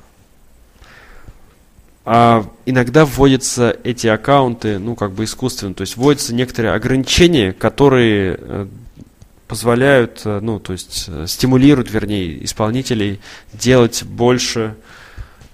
А 2.11 2.45
иногда 2.65 3.05
вводятся 3.05 3.77
эти 3.83 4.07
аккаунты, 4.07 4.79
ну, 4.79 4.95
как 4.95 5.11
бы 5.11 5.25
искусственно, 5.25 5.75
то 5.75 5.81
есть 5.81 5.95
вводятся 5.95 6.33
некоторые 6.33 6.73
ограничения, 6.73 7.53
которые 7.53 8.37
э, 8.39 8.67
позволяют, 9.47 10.21
э, 10.25 10.39
ну, 10.41 10.59
то 10.59 10.73
есть 10.73 11.07
стимулируют, 11.27 11.91
вернее, 11.91 12.43
исполнителей 12.43 13.19
делать 13.53 14.03
больше 14.03 14.75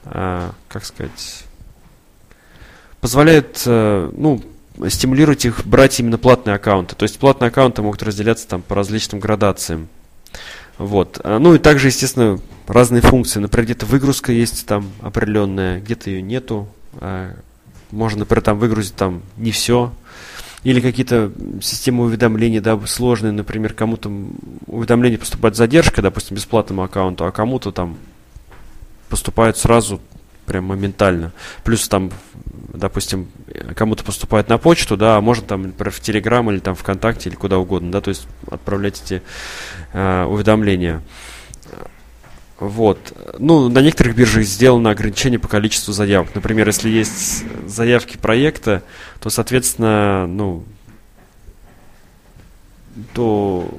Э, 0.05 0.51
как 0.67 0.85
сказать, 0.85 1.43
позволяет, 3.01 3.63
э, 3.65 4.11
ну, 4.15 4.41
стимулировать 4.87 5.45
их 5.45 5.65
брать 5.65 5.99
именно 5.99 6.17
платные 6.17 6.55
аккаунты. 6.55 6.95
То 6.95 7.03
есть 7.03 7.17
платные 7.17 7.47
аккаунты 7.47 7.81
могут 7.81 8.03
разделяться 8.03 8.47
там 8.47 8.61
по 8.61 8.75
различным 8.75 9.19
градациям. 9.19 9.87
Вот. 10.77 11.19
Э, 11.23 11.37
ну 11.37 11.55
и 11.55 11.59
также, 11.59 11.87
естественно, 11.87 12.39
разные 12.67 13.01
функции. 13.01 13.39
Например, 13.39 13.65
где-то 13.65 13.85
выгрузка 13.85 14.31
есть 14.31 14.65
там 14.65 14.89
определенная, 15.01 15.79
где-то 15.79 16.09
ее 16.09 16.21
нету. 16.21 16.67
Можно, 17.91 18.19
например, 18.19 18.41
там 18.41 18.59
выгрузить 18.59 18.95
там 18.95 19.21
не 19.37 19.51
все. 19.51 19.93
Или 20.63 20.81
какие-то 20.81 21.31
системы 21.61 22.05
уведомлений, 22.05 22.59
да, 22.59 22.79
сложные, 22.87 23.31
например, 23.31 23.73
кому-то 23.73 24.11
уведомление 24.65 25.19
поступает 25.19 25.53
с 25.53 25.59
задержкой, 25.59 26.01
допустим, 26.01 26.35
бесплатному 26.35 26.81
аккаунту, 26.81 27.25
а 27.25 27.31
кому-то 27.31 27.71
там 27.71 27.97
поступают 29.07 29.57
сразу 29.57 30.01
прям 30.47 30.65
моментально. 30.65 31.33
Плюс 31.63 31.87
там, 31.87 32.11
допустим, 32.77 33.27
кому-то 33.75 34.03
поступает 34.03 34.49
на 34.49 34.57
почту, 34.57 34.97
да, 34.97 35.17
а 35.17 35.21
можно 35.21 35.45
там, 35.45 35.63
например, 35.63 35.91
в 35.91 35.99
Телеграм 35.99 36.49
или 36.51 36.59
там 36.59 36.75
ВКонтакте 36.75 37.29
или 37.29 37.35
куда 37.35 37.57
угодно, 37.57 37.91
да, 37.91 38.01
то 38.01 38.09
есть 38.09 38.27
отправлять 38.49 39.01
эти 39.03 39.21
э, 39.93 40.23
уведомления. 40.25 41.01
Вот. 42.59 43.13
Ну, 43.37 43.67
на 43.69 43.79
некоторых 43.79 44.15
биржах 44.15 44.43
сделано 44.43 44.89
ограничение 44.89 45.39
по 45.39 45.47
количеству 45.47 45.93
заявок. 45.93 46.33
Например, 46.35 46.67
если 46.67 46.89
есть 46.89 47.43
заявки 47.67 48.17
проекта, 48.17 48.81
то, 49.19 49.29
соответственно, 49.29 50.25
ну, 50.25 50.63
то 53.13 53.69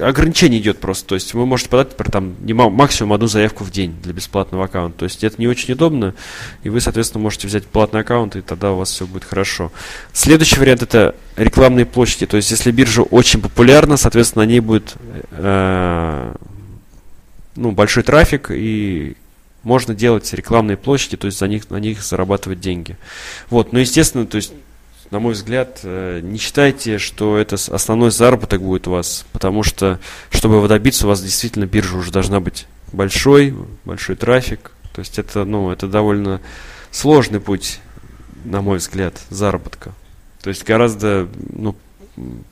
ограничение 0.00 0.60
идет 0.60 0.78
просто. 0.78 1.08
То 1.08 1.14
есть 1.16 1.34
вы 1.34 1.46
можете 1.46 1.68
подать, 1.68 1.90
например, 1.90 2.10
там, 2.10 2.34
не 2.40 2.52
максимум 2.52 3.12
одну 3.12 3.26
заявку 3.26 3.64
в 3.64 3.70
день 3.70 3.96
для 4.02 4.12
бесплатного 4.12 4.64
аккаунта. 4.64 5.00
То 5.00 5.04
есть 5.04 5.24
это 5.24 5.36
не 5.38 5.48
очень 5.48 5.74
удобно, 5.74 6.14
и 6.62 6.68
вы, 6.68 6.80
соответственно, 6.80 7.22
можете 7.22 7.48
взять 7.48 7.66
платный 7.66 8.00
аккаунт, 8.00 8.36
и 8.36 8.40
тогда 8.40 8.72
у 8.72 8.76
вас 8.76 8.90
все 8.90 9.06
будет 9.06 9.24
хорошо. 9.24 9.72
Следующий 10.12 10.60
вариант 10.60 10.82
это 10.82 11.16
рекламные 11.36 11.86
площади. 11.86 12.26
То 12.26 12.36
есть 12.36 12.50
если 12.50 12.70
биржа 12.70 13.02
очень 13.02 13.40
популярна, 13.40 13.96
соответственно, 13.96 14.44
на 14.44 14.48
ней 14.48 14.60
будет 14.60 14.94
э, 15.32 16.34
ну, 17.56 17.72
большой 17.72 18.04
трафик, 18.04 18.50
и 18.50 19.16
можно 19.64 19.94
делать 19.94 20.32
рекламные 20.32 20.76
площади, 20.76 21.16
то 21.16 21.26
есть 21.26 21.38
за 21.38 21.48
них, 21.48 21.68
на 21.70 21.76
них 21.76 22.02
зарабатывать 22.02 22.60
деньги. 22.60 22.96
Вот, 23.50 23.72
но 23.72 23.80
естественно, 23.80 24.24
то 24.26 24.36
есть 24.36 24.52
на 25.10 25.18
мой 25.20 25.32
взгляд, 25.32 25.80
э, 25.82 26.20
не 26.22 26.38
считайте, 26.38 26.98
что 26.98 27.38
это 27.38 27.56
основной 27.56 28.10
заработок 28.10 28.62
будет 28.62 28.86
у 28.86 28.92
вас, 28.92 29.24
потому 29.32 29.62
что, 29.62 29.98
чтобы 30.30 30.56
его 30.56 30.68
добиться, 30.68 31.06
у 31.06 31.08
вас 31.08 31.22
действительно 31.22 31.66
биржа 31.66 31.96
уже 31.96 32.12
должна 32.12 32.40
быть 32.40 32.66
большой, 32.92 33.54
большой 33.84 34.16
трафик. 34.16 34.72
То 34.94 35.00
есть 35.00 35.18
это, 35.18 35.44
ну, 35.44 35.70
это 35.70 35.86
довольно 35.86 36.40
сложный 36.90 37.40
путь, 37.40 37.80
на 38.44 38.60
мой 38.60 38.78
взгляд, 38.78 39.14
заработка. 39.30 39.92
То 40.42 40.50
есть 40.50 40.64
гораздо 40.64 41.28
ну, 41.50 41.74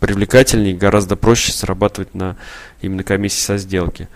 привлекательнее, 0.01 0.75
гораздо 0.75 1.17
проще 1.17 1.53
зарабатывать 1.53 2.15
на 2.15 2.37
именно 2.81 3.03
комиссии 3.03 3.41
со 3.41 3.59
сделки. 3.59 4.09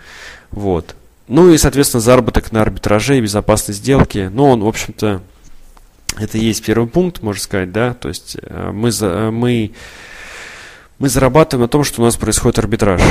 Вот. 0.51 0.95
Ну 1.27 1.51
и, 1.51 1.57
соответственно, 1.57 2.01
заработок 2.01 2.51
на 2.51 2.61
арбитраже 2.61 3.17
и 3.17 3.21
безопасной 3.21 3.75
сделки. 3.75 4.29
Ну, 4.33 4.45
он, 4.49 4.61
в 4.61 4.67
общем-то, 4.67 5.21
это 6.17 6.37
и 6.37 6.45
есть 6.45 6.63
первый 6.63 6.87
пункт, 6.87 7.21
можно 7.21 7.41
сказать, 7.41 7.71
да, 7.71 7.93
то 7.93 8.09
есть 8.09 8.37
э, 8.41 8.71
мы, 8.71 8.91
за, 8.91 9.31
мы, 9.31 9.71
мы 10.99 11.09
зарабатываем 11.09 11.63
на 11.63 11.67
том, 11.69 11.83
что 11.83 12.01
у 12.01 12.05
нас 12.05 12.17
происходит 12.17 12.59
арбитраж 12.59 13.01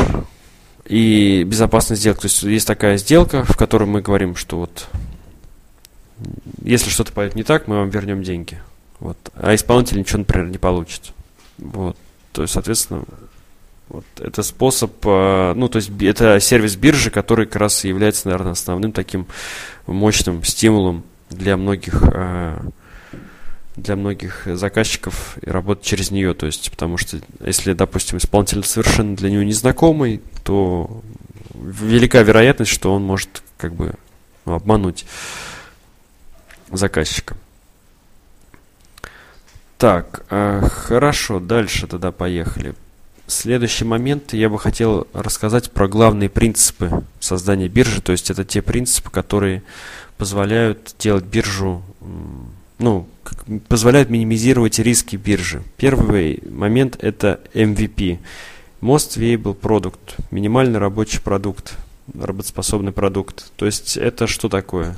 и 0.84 1.44
безопасность 1.44 2.00
сделок. 2.02 2.20
То 2.20 2.26
есть 2.26 2.42
есть 2.42 2.66
такая 2.66 2.96
сделка, 2.98 3.44
в 3.44 3.56
которой 3.56 3.84
мы 3.84 4.02
говорим, 4.02 4.36
что 4.36 4.58
вот 4.58 4.88
если 6.62 6.90
что-то 6.90 7.12
пойдет 7.12 7.36
не 7.36 7.44
так, 7.44 7.68
мы 7.68 7.76
вам 7.76 7.90
вернем 7.90 8.22
деньги. 8.22 8.60
Вот. 8.98 9.16
А 9.34 9.54
исполнитель 9.54 9.98
ничего, 9.98 10.18
например, 10.18 10.48
не 10.48 10.58
получит. 10.58 11.12
Вот. 11.58 11.96
То 12.32 12.42
есть, 12.42 12.54
соответственно, 12.54 13.04
вот 13.88 14.04
это 14.18 14.42
способ, 14.42 14.92
э, 15.04 15.52
ну, 15.56 15.68
то 15.68 15.76
есть 15.76 15.90
это 16.00 16.38
сервис 16.38 16.76
биржи, 16.76 17.10
который 17.10 17.46
как 17.46 17.56
раз 17.56 17.84
является, 17.84 18.28
наверное, 18.28 18.52
основным 18.52 18.92
таким 18.92 19.26
мощным 19.86 20.44
стимулом 20.44 21.02
для 21.30 21.56
многих 21.56 22.02
э, 22.02 22.58
для 23.82 23.96
многих 23.96 24.46
заказчиков 24.46 25.38
и 25.42 25.50
работать 25.50 25.84
через 25.84 26.10
нее. 26.10 26.34
То 26.34 26.46
есть, 26.46 26.70
потому 26.70 26.96
что 26.96 27.18
если, 27.44 27.72
допустим, 27.72 28.18
исполнитель 28.18 28.64
совершенно 28.64 29.16
для 29.16 29.30
него 29.30 29.42
незнакомый, 29.42 30.20
то 30.44 31.02
велика 31.54 32.22
вероятность, 32.22 32.70
что 32.70 32.94
он 32.94 33.02
может 33.02 33.42
как 33.56 33.74
бы 33.74 33.94
ну, 34.44 34.54
обмануть 34.54 35.04
заказчика. 36.70 37.36
Так, 39.78 40.24
э, 40.30 40.62
хорошо, 40.70 41.40
дальше 41.40 41.86
тогда 41.86 42.12
поехали. 42.12 42.74
Следующий 43.26 43.84
момент 43.84 44.32
я 44.32 44.48
бы 44.48 44.58
хотел 44.58 45.06
рассказать 45.12 45.70
про 45.70 45.88
главные 45.88 46.28
принципы 46.28 47.04
создания 47.20 47.68
биржи. 47.68 48.02
То 48.02 48.12
есть 48.12 48.30
это 48.30 48.44
те 48.44 48.60
принципы, 48.60 49.10
которые 49.10 49.62
позволяют 50.18 50.94
делать 50.98 51.24
биржу 51.24 51.82
ну, 52.80 53.06
позволяют 53.68 54.10
минимизировать 54.10 54.78
риски 54.78 55.16
биржи. 55.16 55.62
Первый 55.76 56.42
момент 56.48 56.96
это 57.00 57.40
MVP. 57.54 58.18
Most 58.80 59.18
Viable 59.18 59.58
Product, 59.58 60.14
минимальный 60.30 60.78
рабочий 60.78 61.20
продукт, 61.20 61.74
работоспособный 62.18 62.92
продукт. 62.92 63.52
То 63.56 63.66
есть 63.66 63.96
это 63.96 64.26
что 64.26 64.48
такое? 64.48 64.96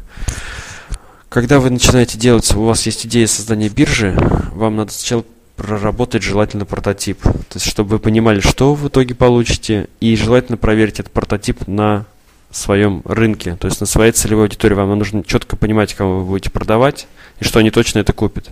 Когда 1.28 1.60
вы 1.60 1.70
начинаете 1.70 2.18
делать, 2.18 2.54
у 2.54 2.62
вас 2.62 2.84
есть 2.86 3.06
идея 3.06 3.26
создания 3.26 3.68
биржи, 3.68 4.14
вам 4.52 4.76
надо 4.76 4.92
сначала 4.92 5.24
проработать 5.56 6.22
желательно 6.22 6.64
прототип. 6.66 7.22
То 7.22 7.54
есть, 7.54 7.66
чтобы 7.66 7.90
вы 7.90 7.98
понимали, 7.98 8.40
что 8.40 8.74
в 8.74 8.88
итоге 8.88 9.14
получите, 9.14 9.88
и 10.00 10.14
желательно 10.16 10.58
проверить 10.58 11.00
этот 11.00 11.12
прототип 11.12 11.66
на 11.66 12.04
своем 12.52 13.02
рынке, 13.04 13.56
то 13.56 13.66
есть 13.66 13.80
на 13.80 13.86
своей 13.86 14.12
целевой 14.12 14.44
аудитории. 14.44 14.74
Вам 14.74 14.98
нужно 14.98 15.24
четко 15.24 15.56
понимать, 15.56 15.94
кого 15.94 16.20
вы 16.20 16.24
будете 16.24 16.50
продавать, 16.50 17.06
и 17.40 17.44
что 17.44 17.58
они 17.58 17.70
точно 17.70 18.00
это 18.00 18.12
купят. 18.12 18.48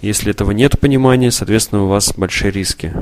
Если 0.00 0.30
этого 0.30 0.50
нет 0.50 0.78
понимания, 0.78 1.30
соответственно, 1.30 1.84
у 1.84 1.88
вас 1.88 2.12
большие 2.16 2.50
риски. 2.50 2.92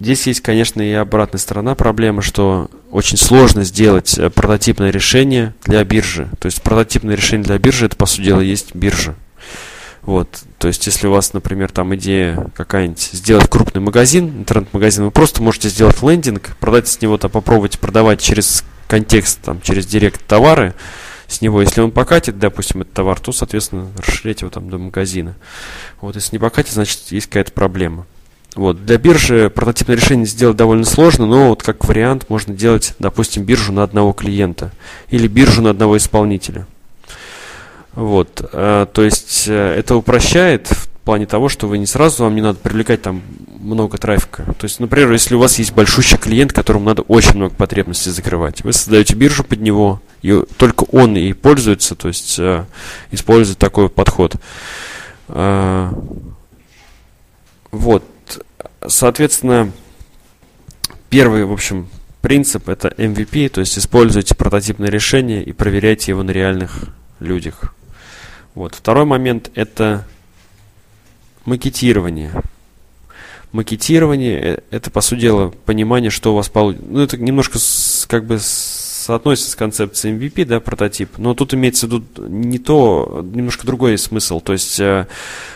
Здесь 0.00 0.26
есть, 0.26 0.40
конечно, 0.40 0.82
и 0.82 0.92
обратная 0.92 1.38
сторона 1.38 1.76
проблемы, 1.76 2.22
что 2.22 2.68
очень 2.90 3.16
сложно 3.16 3.62
сделать 3.62 4.18
э, 4.18 4.30
прототипное 4.30 4.90
решение 4.90 5.54
для 5.64 5.84
биржи. 5.84 6.28
То 6.40 6.46
есть 6.46 6.60
прототипное 6.60 7.14
решение 7.14 7.44
для 7.44 7.58
биржи, 7.58 7.86
это, 7.86 7.94
по 7.94 8.06
сути 8.06 8.22
дела, 8.22 8.40
есть 8.40 8.74
биржа. 8.74 9.14
Вот, 10.04 10.42
то 10.58 10.66
есть, 10.66 10.84
если 10.86 11.06
у 11.06 11.12
вас, 11.12 11.32
например, 11.32 11.70
там 11.70 11.94
идея 11.94 12.50
какая-нибудь 12.54 13.10
сделать 13.12 13.48
крупный 13.48 13.80
магазин, 13.80 14.40
интернет-магазин, 14.40 15.04
вы 15.04 15.10
просто 15.12 15.42
можете 15.42 15.68
сделать 15.68 16.02
лендинг, 16.02 16.56
продать 16.58 16.88
с 16.88 17.00
него, 17.00 17.18
там, 17.18 17.30
попробовать 17.30 17.78
продавать 17.78 18.20
через 18.20 18.64
контекст, 18.88 19.40
там, 19.42 19.60
через 19.60 19.86
директ 19.86 20.24
товары 20.26 20.74
с 21.28 21.40
него. 21.40 21.62
Если 21.62 21.80
он 21.80 21.92
покатит, 21.92 22.38
допустим, 22.38 22.82
этот 22.82 22.94
товар, 22.94 23.20
то, 23.20 23.30
соответственно, 23.30 23.88
расширять 23.96 24.40
его 24.40 24.50
там 24.50 24.68
до 24.68 24.78
магазина. 24.78 25.36
Вот, 26.00 26.16
если 26.16 26.34
не 26.34 26.40
покатит, 26.40 26.72
значит, 26.72 27.00
есть 27.10 27.26
какая-то 27.26 27.52
проблема. 27.52 28.04
Вот. 28.54 28.84
Для 28.84 28.98
биржи 28.98 29.50
прототипное 29.50 29.96
решение 29.96 30.26
сделать 30.26 30.56
довольно 30.56 30.84
сложно, 30.84 31.26
но 31.26 31.48
вот 31.50 31.62
как 31.62 31.84
вариант 31.86 32.28
можно 32.28 32.54
делать, 32.54 32.94
допустим, 32.98 33.44
биржу 33.44 33.72
на 33.72 33.82
одного 33.82 34.12
клиента 34.12 34.72
или 35.08 35.26
биржу 35.26 35.62
на 35.62 35.70
одного 35.70 35.96
исполнителя. 35.96 36.66
Вот. 37.94 38.48
А, 38.52 38.86
то 38.86 39.02
есть 39.02 39.46
э, 39.48 39.74
это 39.76 39.96
упрощает 39.96 40.68
в 40.68 40.88
плане 41.04 41.26
того, 41.26 41.48
что 41.48 41.66
вы 41.66 41.78
не 41.78 41.86
сразу, 41.86 42.24
вам 42.24 42.34
не 42.34 42.40
надо 42.40 42.58
привлекать 42.58 43.02
там 43.02 43.22
много 43.60 43.98
трафика. 43.98 44.44
То 44.58 44.64
есть, 44.64 44.80
например, 44.80 45.12
если 45.12 45.34
у 45.34 45.38
вас 45.38 45.58
есть 45.58 45.72
большущий 45.72 46.16
клиент, 46.16 46.52
которому 46.52 46.84
надо 46.86 47.02
очень 47.02 47.36
много 47.36 47.54
потребностей 47.54 48.10
закрывать, 48.10 48.62
вы 48.62 48.72
создаете 48.72 49.14
биржу 49.14 49.44
под 49.44 49.60
него, 49.60 50.00
и 50.22 50.42
только 50.56 50.84
он 50.84 51.16
и 51.16 51.32
пользуется, 51.32 51.94
то 51.94 52.08
есть 52.08 52.38
э, 52.38 52.64
использует 53.10 53.58
такой 53.58 53.88
подход. 53.88 54.36
Э, 55.28 55.92
вот. 57.70 58.04
Соответственно, 58.86 59.70
первый, 61.10 61.44
в 61.44 61.52
общем, 61.52 61.88
принцип 62.20 62.68
это 62.68 62.88
MVP, 62.88 63.48
то 63.48 63.60
есть 63.60 63.78
используйте 63.78 64.34
прототипное 64.34 64.88
решение 64.88 65.42
и 65.42 65.52
проверяйте 65.52 66.12
его 66.12 66.22
на 66.22 66.30
реальных 66.30 66.84
людях. 67.20 67.74
Вот. 68.54 68.74
Второй 68.74 69.04
момент 69.04 69.50
это 69.54 70.06
макетирование. 71.44 72.32
Макетирование 73.52 74.40
э, 74.40 74.58
это, 74.70 74.90
по 74.90 75.00
сути 75.00 75.20
дела, 75.20 75.52
понимание, 75.66 76.10
что 76.10 76.32
у 76.32 76.36
вас 76.36 76.48
получится. 76.48 76.86
Ну, 76.88 77.00
это 77.00 77.18
немножко 77.18 77.58
с, 77.58 78.06
как 78.08 78.24
бы 78.24 78.38
соотносится 79.02 79.50
с 79.50 79.56
концепцией 79.56 80.16
MVP, 80.16 80.44
да, 80.44 80.60
прототип, 80.60 81.18
но 81.18 81.34
тут 81.34 81.54
имеется 81.54 81.86
в 81.86 81.90
виду 81.90 82.04
не 82.28 82.58
то, 82.58 83.20
немножко 83.34 83.66
другой 83.66 83.98
смысл. 83.98 84.40
То 84.40 84.52
есть 84.52 84.78
э, 84.80 85.06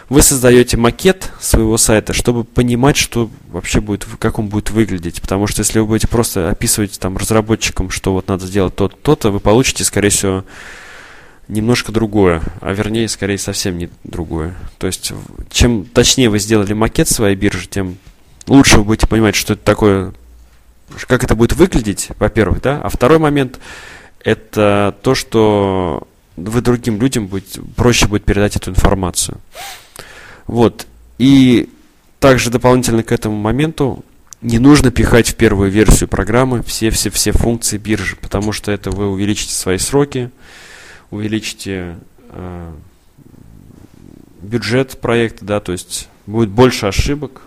вы 0.09 0.22
создаете 0.22 0.76
макет 0.76 1.32
своего 1.40 1.78
сайта, 1.78 2.12
чтобы 2.12 2.44
понимать, 2.44 2.96
что 2.96 3.30
вообще 3.48 3.80
будет, 3.80 4.06
как 4.18 4.38
он 4.38 4.48
будет 4.48 4.70
выглядеть. 4.70 5.22
Потому 5.22 5.46
что 5.46 5.61
если 5.61 5.78
вы 5.78 5.87
будете 5.87 6.09
просто 6.09 6.50
описывать 6.50 6.98
там 6.98 7.16
разработчикам, 7.16 7.90
что 7.90 8.12
вот 8.12 8.28
надо 8.28 8.46
сделать 8.46 8.74
то-то, 8.74 9.30
вы 9.30 9.40
получите, 9.40 9.85
скорее 9.85 10.11
всего, 10.11 10.44
немножко 11.48 11.92
другое, 11.92 12.42
а 12.61 12.72
вернее, 12.72 13.09
скорее, 13.09 13.38
совсем 13.38 13.78
не 13.78 13.88
другое. 14.04 14.54
То 14.78 14.87
есть, 14.87 15.12
чем 15.50 15.85
точнее 15.85 16.30
вы 16.30 16.38
сделали 16.38 16.72
макет 16.72 17.09
своей 17.09 17.37
биржи, 17.37 17.68
тем 17.68 17.98
лучше 18.46 18.78
вы 18.78 18.85
будете 18.85 19.06
понимать, 19.06 19.35
что 19.35 19.54
это 19.54 19.62
такое 19.62 20.12
как 21.06 21.24
это 21.24 21.35
будет 21.35 21.52
выглядеть, 21.52 22.11
во-первых, 22.18 22.62
да, 22.62 22.80
а 22.80 22.88
второй 22.88 23.18
момент 23.18 23.59
это 24.22 24.94
то, 25.02 25.14
что 25.14 26.06
вы 26.37 26.61
другим 26.61 27.00
людям 27.00 27.26
будет, 27.26 27.59
проще 27.76 28.06
будет 28.06 28.24
передать 28.24 28.56
эту 28.56 28.70
информацию. 28.70 29.38
Вот. 30.46 30.87
И 31.18 31.68
также 32.20 32.50
дополнительно 32.50 33.02
к 33.02 33.12
этому 33.12 33.37
моменту 33.37 34.04
не 34.42 34.59
нужно 34.59 34.90
пихать 34.90 35.30
в 35.30 35.35
первую 35.35 35.70
версию 35.70 36.09
программы 36.09 36.62
все-все-все 36.62 37.32
функции 37.32 37.78
биржи, 37.78 38.16
потому 38.16 38.52
что 38.52 38.70
это 38.70 38.90
вы 38.90 39.09
увеличите 39.09 39.54
свои 39.54 39.78
сроки, 39.78 40.30
увеличите 41.10 41.98
э, 42.30 42.72
бюджет 44.42 44.98
проекта, 45.00 45.44
да, 45.44 45.60
то 45.60 45.72
есть 45.72 46.08
будет 46.26 46.50
больше 46.50 46.86
ошибок, 46.86 47.42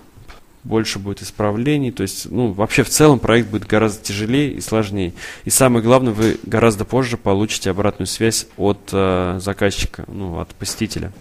больше 0.64 1.00
будет 1.00 1.22
исправлений, 1.22 1.92
то 1.92 2.04
есть, 2.04 2.30
ну, 2.30 2.52
вообще 2.52 2.84
в 2.84 2.90
целом 2.90 3.20
проект 3.20 3.50
будет 3.50 3.66
гораздо 3.66 4.04
тяжелее 4.04 4.52
и 4.52 4.62
сложнее. 4.62 5.14
И 5.46 5.50
самое 5.50 5.84
главное, 5.84 6.14
вы 6.14 6.38
гораздо 6.44 6.86
позже 6.86 7.18
получите 7.18 7.72
обратную 7.72 8.08
связь 8.08 8.48
от 8.58 8.90
э, 8.92 9.40
заказчика, 9.42 10.04
ну, 10.08 10.40
от 10.40 10.50
посетителя. 10.50 11.12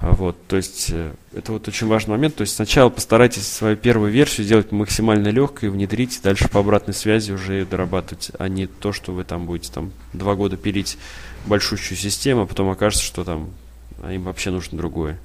Вот, 0.00 0.36
то 0.46 0.56
есть, 0.56 0.90
э, 0.92 1.12
это 1.34 1.52
вот 1.52 1.68
очень 1.68 1.88
важный 1.88 2.12
момент. 2.12 2.36
То 2.36 2.42
есть, 2.42 2.54
сначала 2.54 2.88
постарайтесь 2.88 3.46
свою 3.46 3.76
первую 3.76 4.10
версию 4.12 4.46
сделать 4.46 4.72
максимально 4.72 5.28
легкой, 5.28 5.68
внедрить, 5.68 6.20
дальше 6.22 6.48
по 6.48 6.60
обратной 6.60 6.94
связи 6.94 7.32
уже 7.32 7.66
дорабатывать, 7.66 8.30
а 8.38 8.48
не 8.48 8.66
то, 8.66 8.92
что 8.92 9.12
вы 9.12 9.24
там 9.24 9.46
будете 9.46 9.72
там 9.72 9.92
два 10.12 10.36
года 10.36 10.56
пилить 10.56 10.96
большущую 11.46 11.96
систему, 11.96 12.42
а 12.42 12.46
потом 12.46 12.68
окажется, 12.70 13.04
что 13.04 13.24
там 13.24 13.50
а 14.02 14.12
им 14.12 14.22
вообще 14.24 14.50
нужно 14.50 14.78
другое. 14.78 15.18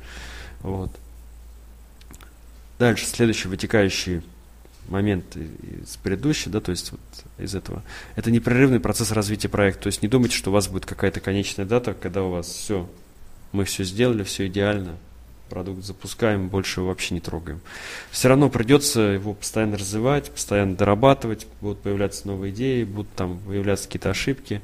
Вот. 0.61 0.91
Дальше, 2.77 3.05
следующий 3.05 3.47
вытекающий 3.47 4.21
момент 4.87 5.35
из 5.35 5.95
предыдущего, 5.97 6.51
да, 6.51 6.59
то 6.59 6.71
есть 6.71 6.91
вот 6.91 6.99
из 7.37 7.55
этого. 7.55 7.83
Это 8.15 8.31
непрерывный 8.31 8.79
процесс 8.79 9.11
развития 9.11 9.49
проекта. 9.49 9.83
То 9.83 9.87
есть 9.87 10.01
не 10.01 10.07
думайте, 10.07 10.35
что 10.35 10.49
у 10.49 10.53
вас 10.53 10.67
будет 10.67 10.85
какая-то 10.85 11.21
конечная 11.21 11.65
дата, 11.65 11.93
когда 11.93 12.23
у 12.23 12.31
вас 12.31 12.47
все, 12.47 12.89
мы 13.51 13.63
все 13.63 13.83
сделали, 13.83 14.23
все 14.23 14.47
идеально, 14.47 14.97
продукт 15.49 15.83
запускаем, 15.83 16.49
больше 16.49 16.81
его 16.81 16.89
вообще 16.89 17.13
не 17.13 17.21
трогаем. 17.21 17.61
Все 18.11 18.27
равно 18.27 18.49
придется 18.49 18.99
его 18.99 19.33
постоянно 19.33 19.77
развивать, 19.77 20.29
постоянно 20.29 20.75
дорабатывать, 20.75 21.47
будут 21.61 21.79
появляться 21.79 22.27
новые 22.27 22.53
идеи, 22.53 22.83
будут 22.83 23.11
там 23.13 23.39
появляться 23.39 23.85
какие-то 23.87 24.09
ошибки. 24.09 24.61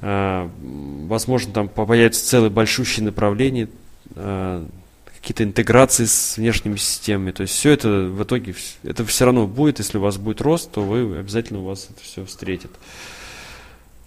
Возможно, 0.00 1.52
там 1.52 1.68
появятся 1.68 2.26
целые 2.26 2.50
большущие 2.50 3.04
направления, 3.04 3.68
а, 4.16 4.66
какие-то 5.24 5.44
интеграции 5.44 6.04
с 6.04 6.36
внешними 6.36 6.76
системами. 6.76 7.30
То 7.30 7.42
есть 7.42 7.54
все 7.54 7.70
это 7.70 7.88
в 7.88 8.22
итоге, 8.22 8.54
это 8.82 9.06
все 9.06 9.24
равно 9.24 9.46
будет, 9.46 9.78
если 9.78 9.96
у 9.96 10.02
вас 10.02 10.18
будет 10.18 10.42
рост, 10.42 10.70
то 10.70 10.82
вы 10.82 11.16
обязательно 11.16 11.60
у 11.60 11.64
вас 11.64 11.88
это 11.90 12.02
все 12.02 12.26
встретит. 12.26 12.70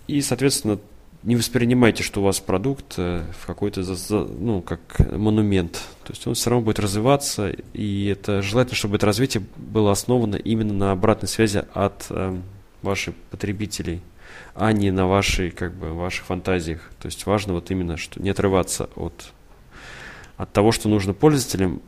И, 0.08 0.22
соответственно, 0.22 0.80
не 1.24 1.36
воспринимайте, 1.36 2.04
что 2.04 2.22
у 2.22 2.24
вас 2.24 2.40
продукт 2.40 2.94
э, 2.98 3.24
в 3.42 3.48
какой-то, 3.48 3.84
ну, 4.10 4.62
как 4.62 5.00
монумент. 5.12 5.82
То 6.04 6.14
есть 6.14 6.26
он 6.28 6.36
все 6.36 6.52
равно 6.52 6.66
будет 6.66 6.80
развиваться, 6.80 7.50
и 7.74 8.06
это 8.06 8.42
желательно, 8.44 8.76
чтобы 8.76 8.98
это 8.98 9.08
развитие 9.08 9.44
было 9.58 9.92
основано 9.92 10.36
именно 10.36 10.74
на 10.74 10.92
обратной 10.92 11.28
связи 11.28 11.66
от 11.74 12.06
э, 12.12 12.40
ваших 12.84 13.16
потребителей, 13.32 14.02
а 14.56 14.72
не 14.72 14.92
на 14.92 15.08
вашей, 15.08 15.52
как 15.52 15.74
бы, 15.74 15.94
ваших 15.94 16.26
фантазиях. 16.26 16.82
То 17.00 17.08
есть 17.08 17.26
важно 17.26 17.54
вот 17.54 17.72
именно, 17.72 17.98
что 17.98 18.22
не 18.22 18.30
отрываться 18.30 18.90
от 18.96 19.32
от 20.38 20.54
того, 20.54 20.72
что 20.72 20.88
нужно 20.88 21.14
пользователям, 21.14 21.82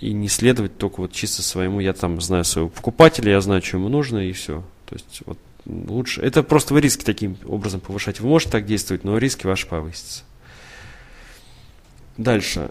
и 0.00 0.12
не 0.12 0.28
следовать 0.28 0.76
только 0.76 1.00
вот 1.00 1.12
чисто 1.12 1.42
своему, 1.42 1.80
я 1.80 1.92
там 1.92 2.20
знаю 2.20 2.44
своего 2.44 2.68
покупателя, 2.68 3.32
я 3.32 3.40
знаю, 3.40 3.62
что 3.62 3.78
ему 3.78 3.88
нужно, 3.88 4.18
и 4.18 4.32
все. 4.32 4.62
То 4.86 4.94
есть 4.94 5.22
вот 5.24 5.38
лучше, 5.64 6.20
это 6.20 6.42
просто 6.42 6.74
вы 6.74 6.80
риски 6.80 7.04
таким 7.04 7.36
образом 7.46 7.80
повышать. 7.80 8.20
Вы 8.20 8.28
можете 8.28 8.52
так 8.52 8.66
действовать, 8.66 9.04
но 9.04 9.16
риски 9.18 9.46
ваши 9.46 9.66
повысятся. 9.66 10.24
Дальше. 12.16 12.70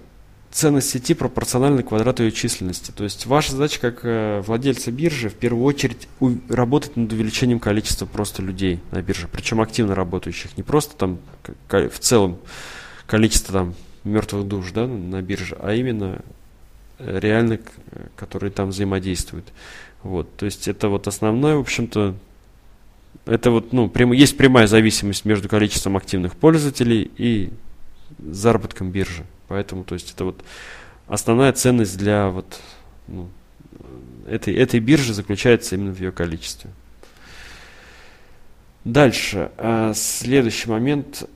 Ценность 0.56 0.90
сети 0.90 1.14
пропорциональна 1.14 1.84
квадрату 1.84 2.24
ее 2.24 2.32
численности. 2.32 2.92
То 2.92 3.04
есть 3.04 3.26
ваша 3.26 3.52
задача 3.52 3.78
как 3.82 4.06
э, 4.06 4.40
владельца 4.40 4.90
биржи 4.90 5.28
в 5.28 5.34
первую 5.34 5.66
очередь 5.66 6.08
работать 6.48 6.96
над 6.96 7.12
увеличением 7.12 7.60
количества 7.60 8.06
просто 8.06 8.42
людей 8.42 8.80
на 8.92 9.02
бирже, 9.02 9.28
причем 9.30 9.60
активно 9.60 9.96
работающих, 9.96 10.56
не 10.56 10.64
просто 10.64 10.96
там 10.96 11.20
в 11.70 12.00
целом 12.00 12.38
количество 13.06 13.52
там 13.52 13.76
мертвых 14.06 14.48
душ 14.48 14.72
да, 14.72 14.88
на 14.88 15.22
бирже, 15.22 15.58
а 15.60 15.74
именно 15.74 16.22
э, 17.00 17.20
реально, 17.20 17.60
которые 18.16 18.50
там 18.50 18.70
взаимодействуют. 18.70 19.48
Вот, 20.04 20.38
то 20.38 20.46
есть 20.46 20.70
это 20.70 20.88
вот 20.88 21.10
основное, 21.10 21.58
в 21.58 21.60
общем-то, 21.60 22.16
это 23.26 23.52
вот, 23.52 23.74
ну, 23.74 23.90
прям, 23.90 24.14
есть 24.14 24.38
прямая 24.38 24.68
зависимость 24.68 25.26
между 25.26 25.50
количеством 25.50 25.98
активных 25.98 26.38
пользователей 26.38 27.12
и 27.18 27.50
заработком 28.20 28.92
биржи. 28.92 29.26
Поэтому, 29.48 29.84
то 29.84 29.94
есть 29.94 30.14
это 30.14 30.26
вот 30.26 30.44
основная 31.08 31.54
ценность 31.54 31.98
для 31.98 32.30
вот, 32.30 32.60
ну, 33.08 33.30
этой, 34.28 34.56
этой 34.56 34.80
биржи 34.80 35.14
заключается 35.14 35.76
именно 35.76 35.94
в 35.94 36.00
ее 36.00 36.12
количестве. 36.12 36.72
Дальше. 38.84 39.52
А, 39.58 39.94
следующий 39.94 40.70
момент. 40.70 41.30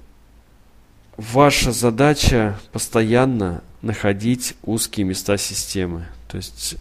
Ваша 1.17 1.71
задача 1.71 2.57
постоянно 2.71 3.61
находить 3.81 4.55
узкие 4.63 5.05
места 5.05 5.37
системы. 5.37 6.05
То 6.29 6.37
есть, 6.37 6.77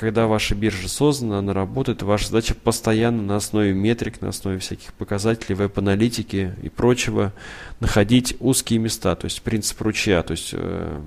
когда 0.00 0.26
ваша 0.26 0.54
биржа 0.54 0.88
создана, 0.88 1.40
она 1.40 1.52
работает, 1.52 2.02
ваша 2.02 2.28
задача 2.28 2.54
постоянно 2.54 3.22
на 3.22 3.36
основе 3.36 3.74
метрик, 3.74 4.22
на 4.22 4.30
основе 4.30 4.58
всяких 4.58 4.94
показателей, 4.94 5.54
веб-аналитики 5.54 6.54
и 6.62 6.70
прочего 6.70 7.34
находить 7.80 8.34
узкие 8.40 8.78
места. 8.78 9.14
То 9.14 9.26
есть, 9.26 9.42
принцип 9.42 9.78
ручья. 9.82 10.22
То 10.22 10.30
есть, 10.30 10.50
э, 10.54 11.00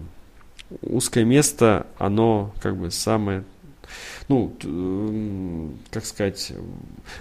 узкое 0.84 1.26
место, 1.26 1.88
оно 1.98 2.54
как 2.62 2.78
бы 2.78 2.92
самое 2.92 3.44
ну, 4.30 4.56
как 5.92 6.06
сказать, 6.06 6.54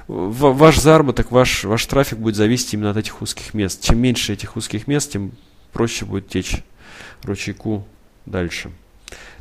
ваш 0.08 0.78
заработок, 0.78 1.30
ваш, 1.30 1.64
ваш 1.64 1.84
трафик 1.86 2.18
будет 2.18 2.36
зависеть 2.36 2.74
именно 2.74 2.90
от 2.90 2.96
этих 2.96 3.20
узких 3.20 3.54
мест. 3.54 3.82
Чем 3.82 3.98
меньше 3.98 4.34
этих 4.34 4.56
узких 4.56 4.86
мест, 4.86 5.12
тем 5.12 5.32
проще 5.72 6.04
будет 6.04 6.28
течь 6.28 6.62
ручейку 7.24 7.84
дальше. 8.24 8.70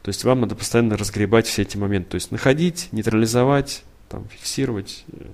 То 0.01 0.09
есть 0.09 0.23
вам 0.23 0.41
надо 0.41 0.55
постоянно 0.55 0.97
разгребать 0.97 1.47
все 1.47 1.61
эти 1.61 1.77
моменты. 1.77 2.11
То 2.11 2.15
есть 2.15 2.31
находить, 2.31 2.89
нейтрализовать, 2.91 3.83
там, 4.09 4.27
фиксировать 4.29 5.05
э, 5.11 5.25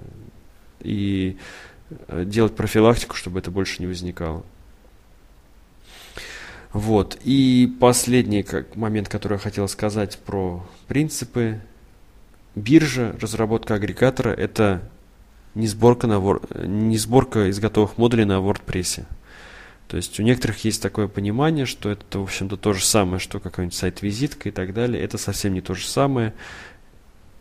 и 0.82 1.38
э, 2.08 2.26
делать 2.26 2.56
профилактику, 2.56 3.16
чтобы 3.16 3.40
это 3.40 3.50
больше 3.50 3.78
не 3.80 3.88
возникало. 3.88 4.44
Вот. 6.74 7.18
И 7.24 7.74
последний 7.80 8.44
как, 8.44 8.76
момент, 8.76 9.08
который 9.08 9.34
я 9.34 9.40
хотел 9.40 9.68
сказать 9.68 10.20
про 10.20 10.68
принципы 10.88 11.62
биржа, 12.56 13.16
разработка 13.22 13.76
агрегатора– 13.76 14.30
это 14.38 14.82
не 15.56 15.68
сборка, 15.68 16.08
на, 16.08 16.20
не 16.66 16.98
сборка 16.98 17.50
из 17.50 17.60
готовых 17.60 17.98
модулей 17.98 18.26
на 18.26 18.34
WordPress. 18.34 19.06
То 19.88 19.98
есть 19.98 20.20
у 20.20 20.24
некоторых 20.24 20.64
есть 20.66 20.82
такое 20.82 21.08
понимание, 21.08 21.66
что 21.66 21.90
это, 21.90 22.20
в 22.20 22.24
общем-то, 22.24 22.58
то 22.58 22.74
же 22.74 22.84
самое, 22.84 23.20
что 23.20 23.40
какой-нибудь 23.40 23.76
сайт-визитка 23.76 24.50
и 24.50 24.52
так 24.52 24.74
далее. 24.74 25.02
Это 25.02 25.18
совсем 25.18 25.54
не 25.54 25.62
то 25.62 25.74
же 25.76 25.86
самое. 25.88 26.34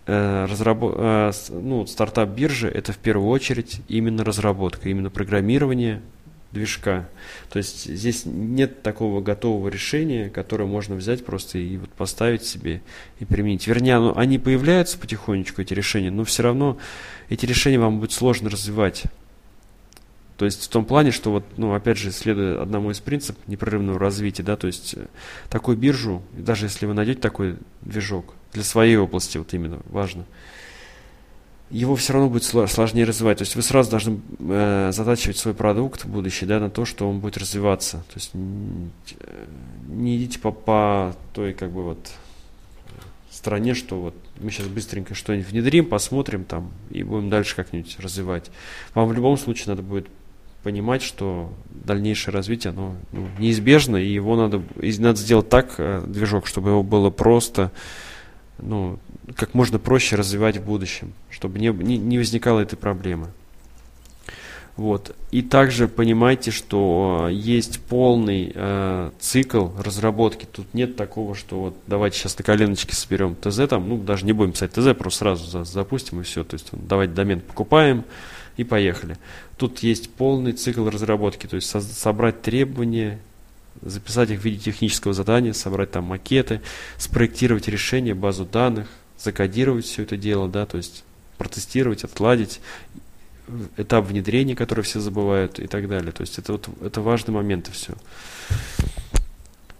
Э, 0.07 0.47
разработ... 0.49 0.95
Э, 0.97 1.33
ну, 1.51 1.87
стартап 1.87 2.29
биржи– 2.29 2.69
это 2.75 2.93
в 2.93 2.99
первую 2.99 3.29
очередь 3.31 3.81
именно 3.89 4.23
разработка, 4.23 4.89
именно 4.89 5.11
программирование 5.11 6.03
движка. 6.53 7.09
То 7.51 7.59
есть 7.59 7.85
здесь 7.85 8.23
нет 8.25 8.83
такого 8.83 9.21
готового 9.21 9.69
решения, 9.69 10.31
которое 10.31 10.67
можно 10.67 10.95
взять 10.95 11.25
просто 11.25 11.59
и 11.59 11.77
вот 11.77 11.91
поставить 11.91 12.45
себе 12.45 12.83
и 13.19 13.25
применить. 13.25 13.67
Вернее, 13.67 13.99
ну, 13.99 14.17
они 14.17 14.39
появляются 14.39 14.99
потихонечку, 14.99 15.63
эти 15.63 15.75
решения, 15.75 16.13
но 16.13 16.25
все 16.25 16.45
равно 16.45 16.79
эти 17.29 17.45
решения 17.45 17.81
вам 17.81 17.99
будет 17.99 18.13
сложно 18.13 18.51
развивать. 18.51 19.05
То 20.37 20.44
есть 20.44 20.64
в 20.64 20.68
том 20.68 20.85
плане, 20.85 21.11
что 21.12 21.31
вот, 21.31 21.44
ну, 21.57 21.72
опять 21.72 21.96
же, 21.96 22.12
следуя 22.12 22.61
одному 22.61 22.90
из 22.90 23.01
принципов 23.01 23.42
непрерывного 23.46 23.99
развития, 23.99 24.42
да, 24.42 24.57
то 24.57 24.66
есть 24.66 24.94
э, 24.94 25.07
такую 25.49 25.77
биржу, 25.77 26.22
даже 26.33 26.66
если 26.66 26.87
вы 26.87 26.94
найдете 26.94 27.20
такой 27.20 27.57
движок 27.81 28.35
для 28.53 28.62
своей 28.62 28.96
области, 28.96 29.38
вот 29.38 29.53
именно 29.55 29.81
важно– 29.88 30.25
его 31.70 31.96
все 31.96 32.12
равно 32.12 32.29
будет 32.29 32.44
сложнее 32.44 33.05
развивать. 33.05 33.38
То 33.38 33.42
есть 33.42 33.57
вы 33.57 33.62
сразу 33.62 33.90
должны 33.90 34.20
э, 34.38 34.90
затачивать 34.92 35.37
свой 35.37 35.55
продукт 35.55 36.05
в 36.05 36.09
будущее 36.09 36.46
да, 36.46 36.61
на 36.61 36.70
то, 36.70 36.85
что 36.85 37.09
он 37.09 37.18
будет 37.18 37.38
развиваться. 37.38 37.99
То 38.09 38.14
есть 38.14 38.31
не 38.35 40.16
идите 40.16 40.38
по, 40.38 40.53
по 40.53 41.16
той 41.33 41.55
как 41.55 41.72
бы 41.72 41.83
вот 41.83 42.12
стороне, 43.31 43.75
что 43.75 44.01
вот 44.01 44.14
мы 44.40 44.51
сейчас 44.51 44.66
быстренько 44.68 45.14
что-нибудь 45.14 45.49
внедрим, 45.49 45.87
посмотрим 45.87 46.44
там 46.44 46.72
и 46.90 47.03
будем 47.03 47.31
дальше 47.31 47.57
как-нибудь 47.57 47.99
развивать. 47.99 48.51
Вам 48.94 49.09
в 49.09 49.12
любом 49.12 49.37
случае 49.37 49.66
надо 49.68 49.83
будет 49.83 50.07
понимать, 50.66 51.00
что 51.00 51.52
дальнейшее 51.70 52.35
развитие, 52.35 52.72
оно 52.72 52.96
ну, 53.12 53.29
неизбежно, 53.38 53.98
и 53.98 54.12
его 54.12 54.35
надо, 54.35 54.61
и 54.83 54.92
надо 54.98 55.16
сделать 55.16 55.48
так, 55.48 55.76
э, 55.79 56.02
движок, 56.05 56.48
чтобы 56.48 56.70
его 56.70 56.83
было 56.83 57.11
просто 57.11 57.70
ну, 58.59 58.98
как 59.37 59.55
можно 59.55 59.79
проще 59.79 60.16
развивать 60.16 60.57
в 60.57 60.64
будущем, 60.64 61.12
чтобы 61.31 61.61
не, 61.61 61.68
не, 61.68 61.98
не 61.98 62.18
возникало 62.18 62.59
этой 62.59 62.74
проблемы. 62.74 63.29
Вот. 64.76 65.14
И 65.31 65.40
также 65.40 65.87
понимайте, 65.87 66.50
что 66.50 67.29
есть 67.31 67.79
полный 67.79 68.50
э, 68.52 69.11
цикл 69.20 69.68
разработки. 69.79 70.46
Тут 70.46 70.74
нет 70.74 70.96
такого, 70.96 71.37
что 71.37 71.61
вот 71.61 71.76
давайте 71.87 72.18
сейчас 72.18 72.37
на 72.38 72.42
коленочке 72.42 72.96
соберем 72.96 73.37
ТЗ, 73.37 73.68
там, 73.68 73.88
ну 73.88 73.98
даже 73.98 74.26
не 74.26 74.33
будем 74.33 74.50
писать 74.50 74.72
ТЗ, 74.72 74.96
просто 74.98 75.20
сразу 75.20 75.46
за, 75.46 75.62
запустим 75.62 76.22
и 76.22 76.24
все. 76.24 76.42
То 76.42 76.55
есть 76.55 76.70
давайте 76.72 77.14
домен 77.14 77.40
покупаем 77.40 78.02
и 78.57 78.64
поехали. 78.64 79.16
Тут 79.57 79.81
есть 79.81 80.11
полный 80.11 80.53
цикл 80.53 80.88
разработки, 80.88 81.47
то 81.47 81.57
есть 81.57 81.69
со 81.69 81.81
собрать 81.81 82.42
требования, 82.42 83.19
записать 83.83 84.31
их 84.31 84.40
в 84.40 84.45
виде 84.45 84.59
технического 84.59 85.12
задания, 85.12 85.53
собрать 85.53 85.90
там 85.90 86.05
макеты, 86.05 86.61
спроектировать 86.99 87.69
решение, 87.69 88.14
базу 88.14 88.45
данных, 88.45 88.88
закодировать 89.19 89.85
все 89.85 90.03
это 90.03 90.16
дело, 90.16 90.49
да, 90.49 90.66
то 90.66 90.77
есть 90.77 91.05
протестировать, 91.38 92.05
отладить, 92.05 92.61
этап 93.77 94.07
внедрения, 94.07 94.57
который 94.57 94.83
все 94.83 95.01
забывают 95.01 95.59
и 95.59 95.66
так 95.66 95.88
далее. 95.88 96.12
То 96.12 96.23
есть 96.23 96.38
это 96.38 96.53
вот 96.53 96.69
это 96.83 97.01
важный 97.01 97.35
момент 97.35 97.69
и 97.69 97.73
все. 97.73 97.95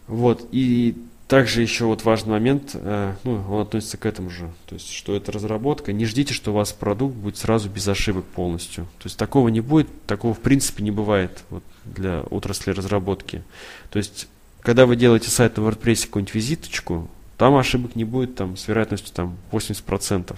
Вот, 0.07 0.47
и 0.53 0.97
также 1.29 1.61
еще 1.61 1.87
вот 1.87 2.05
важный 2.05 2.33
момент, 2.33 2.71
э, 2.75 3.15
ну, 3.25 3.43
он 3.51 3.63
относится 3.63 3.97
к 3.97 4.07
этому 4.07 4.31
же, 4.31 4.51
то 4.67 4.75
есть, 4.75 4.93
что 4.93 5.17
это 5.17 5.33
разработка. 5.33 5.93
Не 5.93 6.05
ждите, 6.05 6.33
что 6.33 6.53
у 6.53 6.55
вас 6.55 6.73
продукт 6.73 7.17
будет 7.17 7.37
сразу 7.37 7.69
без 7.69 7.87
ошибок 7.89 8.25
полностью. 8.25 8.85
То 8.99 9.07
есть, 9.07 9.19
такого 9.19 9.49
не 9.49 9.61
будет, 9.61 9.89
такого 10.07 10.35
в 10.35 10.41
принципе 10.41 10.85
не 10.85 10.93
бывает 10.93 11.43
вот, 11.51 11.65
для 11.85 12.21
отрасли 12.23 12.71
разработки. 12.71 13.43
То 13.91 13.99
есть, 13.99 14.29
когда 14.61 14.87
вы 14.87 14.95
делаете 14.95 15.31
сайт 15.31 15.57
на 15.57 15.63
WordPress 15.63 16.07
какую-нибудь 16.07 16.35
визиточку, 16.35 17.11
там 17.37 17.57
ошибок 17.57 17.97
не 17.97 18.05
будет, 18.05 18.37
там, 18.37 18.57
с 18.57 18.69
вероятностью 18.69 19.13
там, 19.13 19.37
80%. 19.51 20.37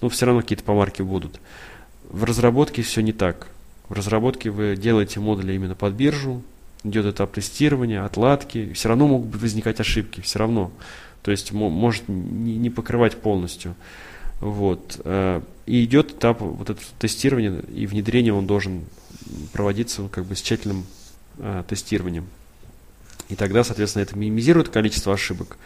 Но 0.00 0.08
все 0.08 0.26
равно 0.26 0.40
какие-то 0.40 0.64
помарки 0.64 1.02
будут. 1.02 1.40
В 2.08 2.24
разработке 2.24 2.82
все 2.82 3.02
не 3.02 3.12
так. 3.12 3.48
В 3.88 3.92
разработке 3.92 4.50
вы 4.50 4.76
делаете 4.76 5.20
модули 5.20 5.52
именно 5.52 5.74
под 5.74 5.94
биржу, 5.94 6.42
идет 6.88 7.06
этап 7.06 7.32
тестирования, 7.32 8.04
отладки, 8.04 8.72
все 8.72 8.88
равно 8.88 9.06
могут 9.06 9.40
возникать 9.40 9.80
ошибки, 9.80 10.20
все 10.20 10.38
равно. 10.38 10.70
То 11.22 11.30
есть 11.30 11.52
может 11.52 12.04
не 12.08 12.70
покрывать 12.70 13.16
полностью. 13.16 13.74
Вот. 14.40 15.00
Э, 15.04 15.40
и 15.66 15.84
идет 15.84 16.12
этап 16.12 16.40
вот 16.40 16.70
этого 16.70 16.86
тестирования 16.98 17.60
и 17.74 17.86
внедрения, 17.86 18.32
он 18.32 18.46
должен 18.46 18.84
проводиться 19.52 20.08
как 20.08 20.24
бы 20.26 20.36
с 20.36 20.42
тщательным 20.42 20.86
э, 21.38 21.64
тестированием. 21.68 22.26
И 23.28 23.34
тогда, 23.34 23.64
соответственно, 23.64 24.02
это 24.02 24.16
минимизирует 24.16 24.68
количество 24.68 25.12
ошибок. 25.12 25.56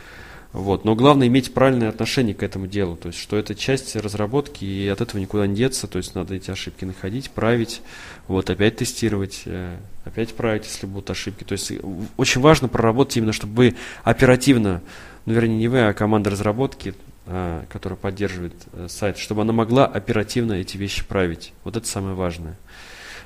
Вот. 0.52 0.84
Но 0.84 0.96
главное 0.96 1.28
иметь 1.28 1.54
правильное 1.54 1.88
отношение 1.88 2.34
к 2.34 2.42
этому 2.42 2.66
делу. 2.66 2.96
То 2.96 3.08
есть, 3.08 3.20
что 3.20 3.36
это 3.36 3.54
часть 3.54 3.94
разработки, 3.94 4.64
и 4.64 4.88
от 4.88 5.00
этого 5.00 5.20
никуда 5.20 5.46
не 5.46 5.54
деться. 5.54 5.86
То 5.86 5.98
есть, 5.98 6.14
надо 6.14 6.34
эти 6.34 6.50
ошибки 6.50 6.84
находить, 6.84 7.30
править, 7.30 7.82
вот, 8.26 8.50
опять 8.50 8.76
тестировать, 8.76 9.42
э, 9.44 9.76
опять 10.04 10.34
править, 10.34 10.64
если 10.64 10.86
будут 10.86 11.10
ошибки. 11.10 11.44
То 11.44 11.52
есть, 11.52 11.72
очень 12.16 12.40
важно 12.40 12.68
проработать 12.68 13.18
именно, 13.18 13.32
чтобы 13.32 13.54
вы 13.54 13.76
оперативно, 14.02 14.82
ну, 15.24 15.34
вернее, 15.34 15.56
не 15.56 15.68
вы, 15.68 15.86
а 15.86 15.92
команда 15.92 16.30
разработки, 16.30 16.94
э, 17.26 17.64
которая 17.70 17.96
поддерживает 17.96 18.54
э, 18.72 18.88
сайт, 18.88 19.18
чтобы 19.18 19.42
она 19.42 19.52
могла 19.52 19.86
оперативно 19.86 20.54
эти 20.54 20.76
вещи 20.76 21.04
править. 21.04 21.52
Вот 21.62 21.76
это 21.76 21.86
самое 21.86 22.16
важное. 22.16 22.56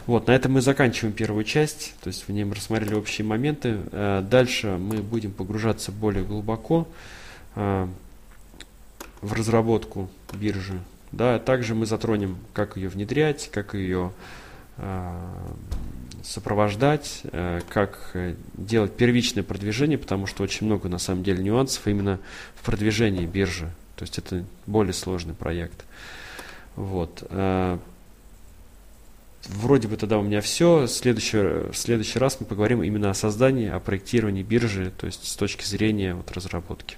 Вот, 0.07 0.27
на 0.27 0.33
этом 0.33 0.53
мы 0.53 0.61
заканчиваем 0.61 1.15
первую 1.15 1.45
часть, 1.45 1.95
то 2.03 2.09
есть 2.09 2.29
в 2.29 2.33
ней 2.33 2.45
мы 2.45 2.55
рассмотрели 2.55 2.95
общие 2.95 3.27
моменты. 3.27 3.79
Дальше 4.29 4.77
мы 4.79 4.99
будем 4.99 5.33
погружаться 5.33 5.93
более 5.93 6.25
глубоко. 6.25 6.87
Э, 7.57 7.89
в 9.21 9.33
разработку 9.33 10.11
биржи. 10.35 10.79
Да, 11.11 11.39
также 11.39 11.75
мы 11.75 11.87
затронем, 11.87 12.37
как 12.53 12.77
ее 12.77 12.91
внедрять, 12.91 13.49
как 13.51 13.73
ее 13.73 14.13
э, 14.77 15.27
сопровождать, 16.23 17.23
э, 17.33 17.63
как 17.71 18.15
делать 18.53 18.95
первичное 18.95 19.43
продвижение, 19.43 19.97
потому 19.97 20.27
что 20.27 20.43
очень 20.43 20.67
много 20.67 20.91
на 20.91 20.99
самом 20.99 21.25
деле 21.25 21.43
нюансов 21.43 21.87
именно 21.89 22.19
в 22.55 22.65
продвижении 22.67 23.25
биржи. 23.25 23.71
То 23.97 24.03
есть 24.03 24.19
это 24.19 24.45
более 24.67 24.93
сложный 24.93 25.33
проект. 25.33 25.87
Вот. 26.77 27.27
Вроде 29.49 29.89
бы 29.89 29.97
тогда 29.97 30.19
у 30.19 30.23
меня 30.23 30.41
все. 30.41 30.87
Следующий, 30.87 31.71
в 31.71 31.75
следующий 31.75 32.19
раз 32.19 32.39
мы 32.41 32.47
поговорим 32.47 32.83
именно 32.83 33.11
о 33.11 33.15
создании, 33.15 33.69
о 33.69 33.81
проектировании 33.81 34.43
биржи, 34.43 34.93
то 34.97 35.07
есть 35.07 35.27
с 35.27 35.37
точки 35.37 35.65
зрения 35.65 36.15
вот, 36.15 36.31
разработки. 36.33 36.97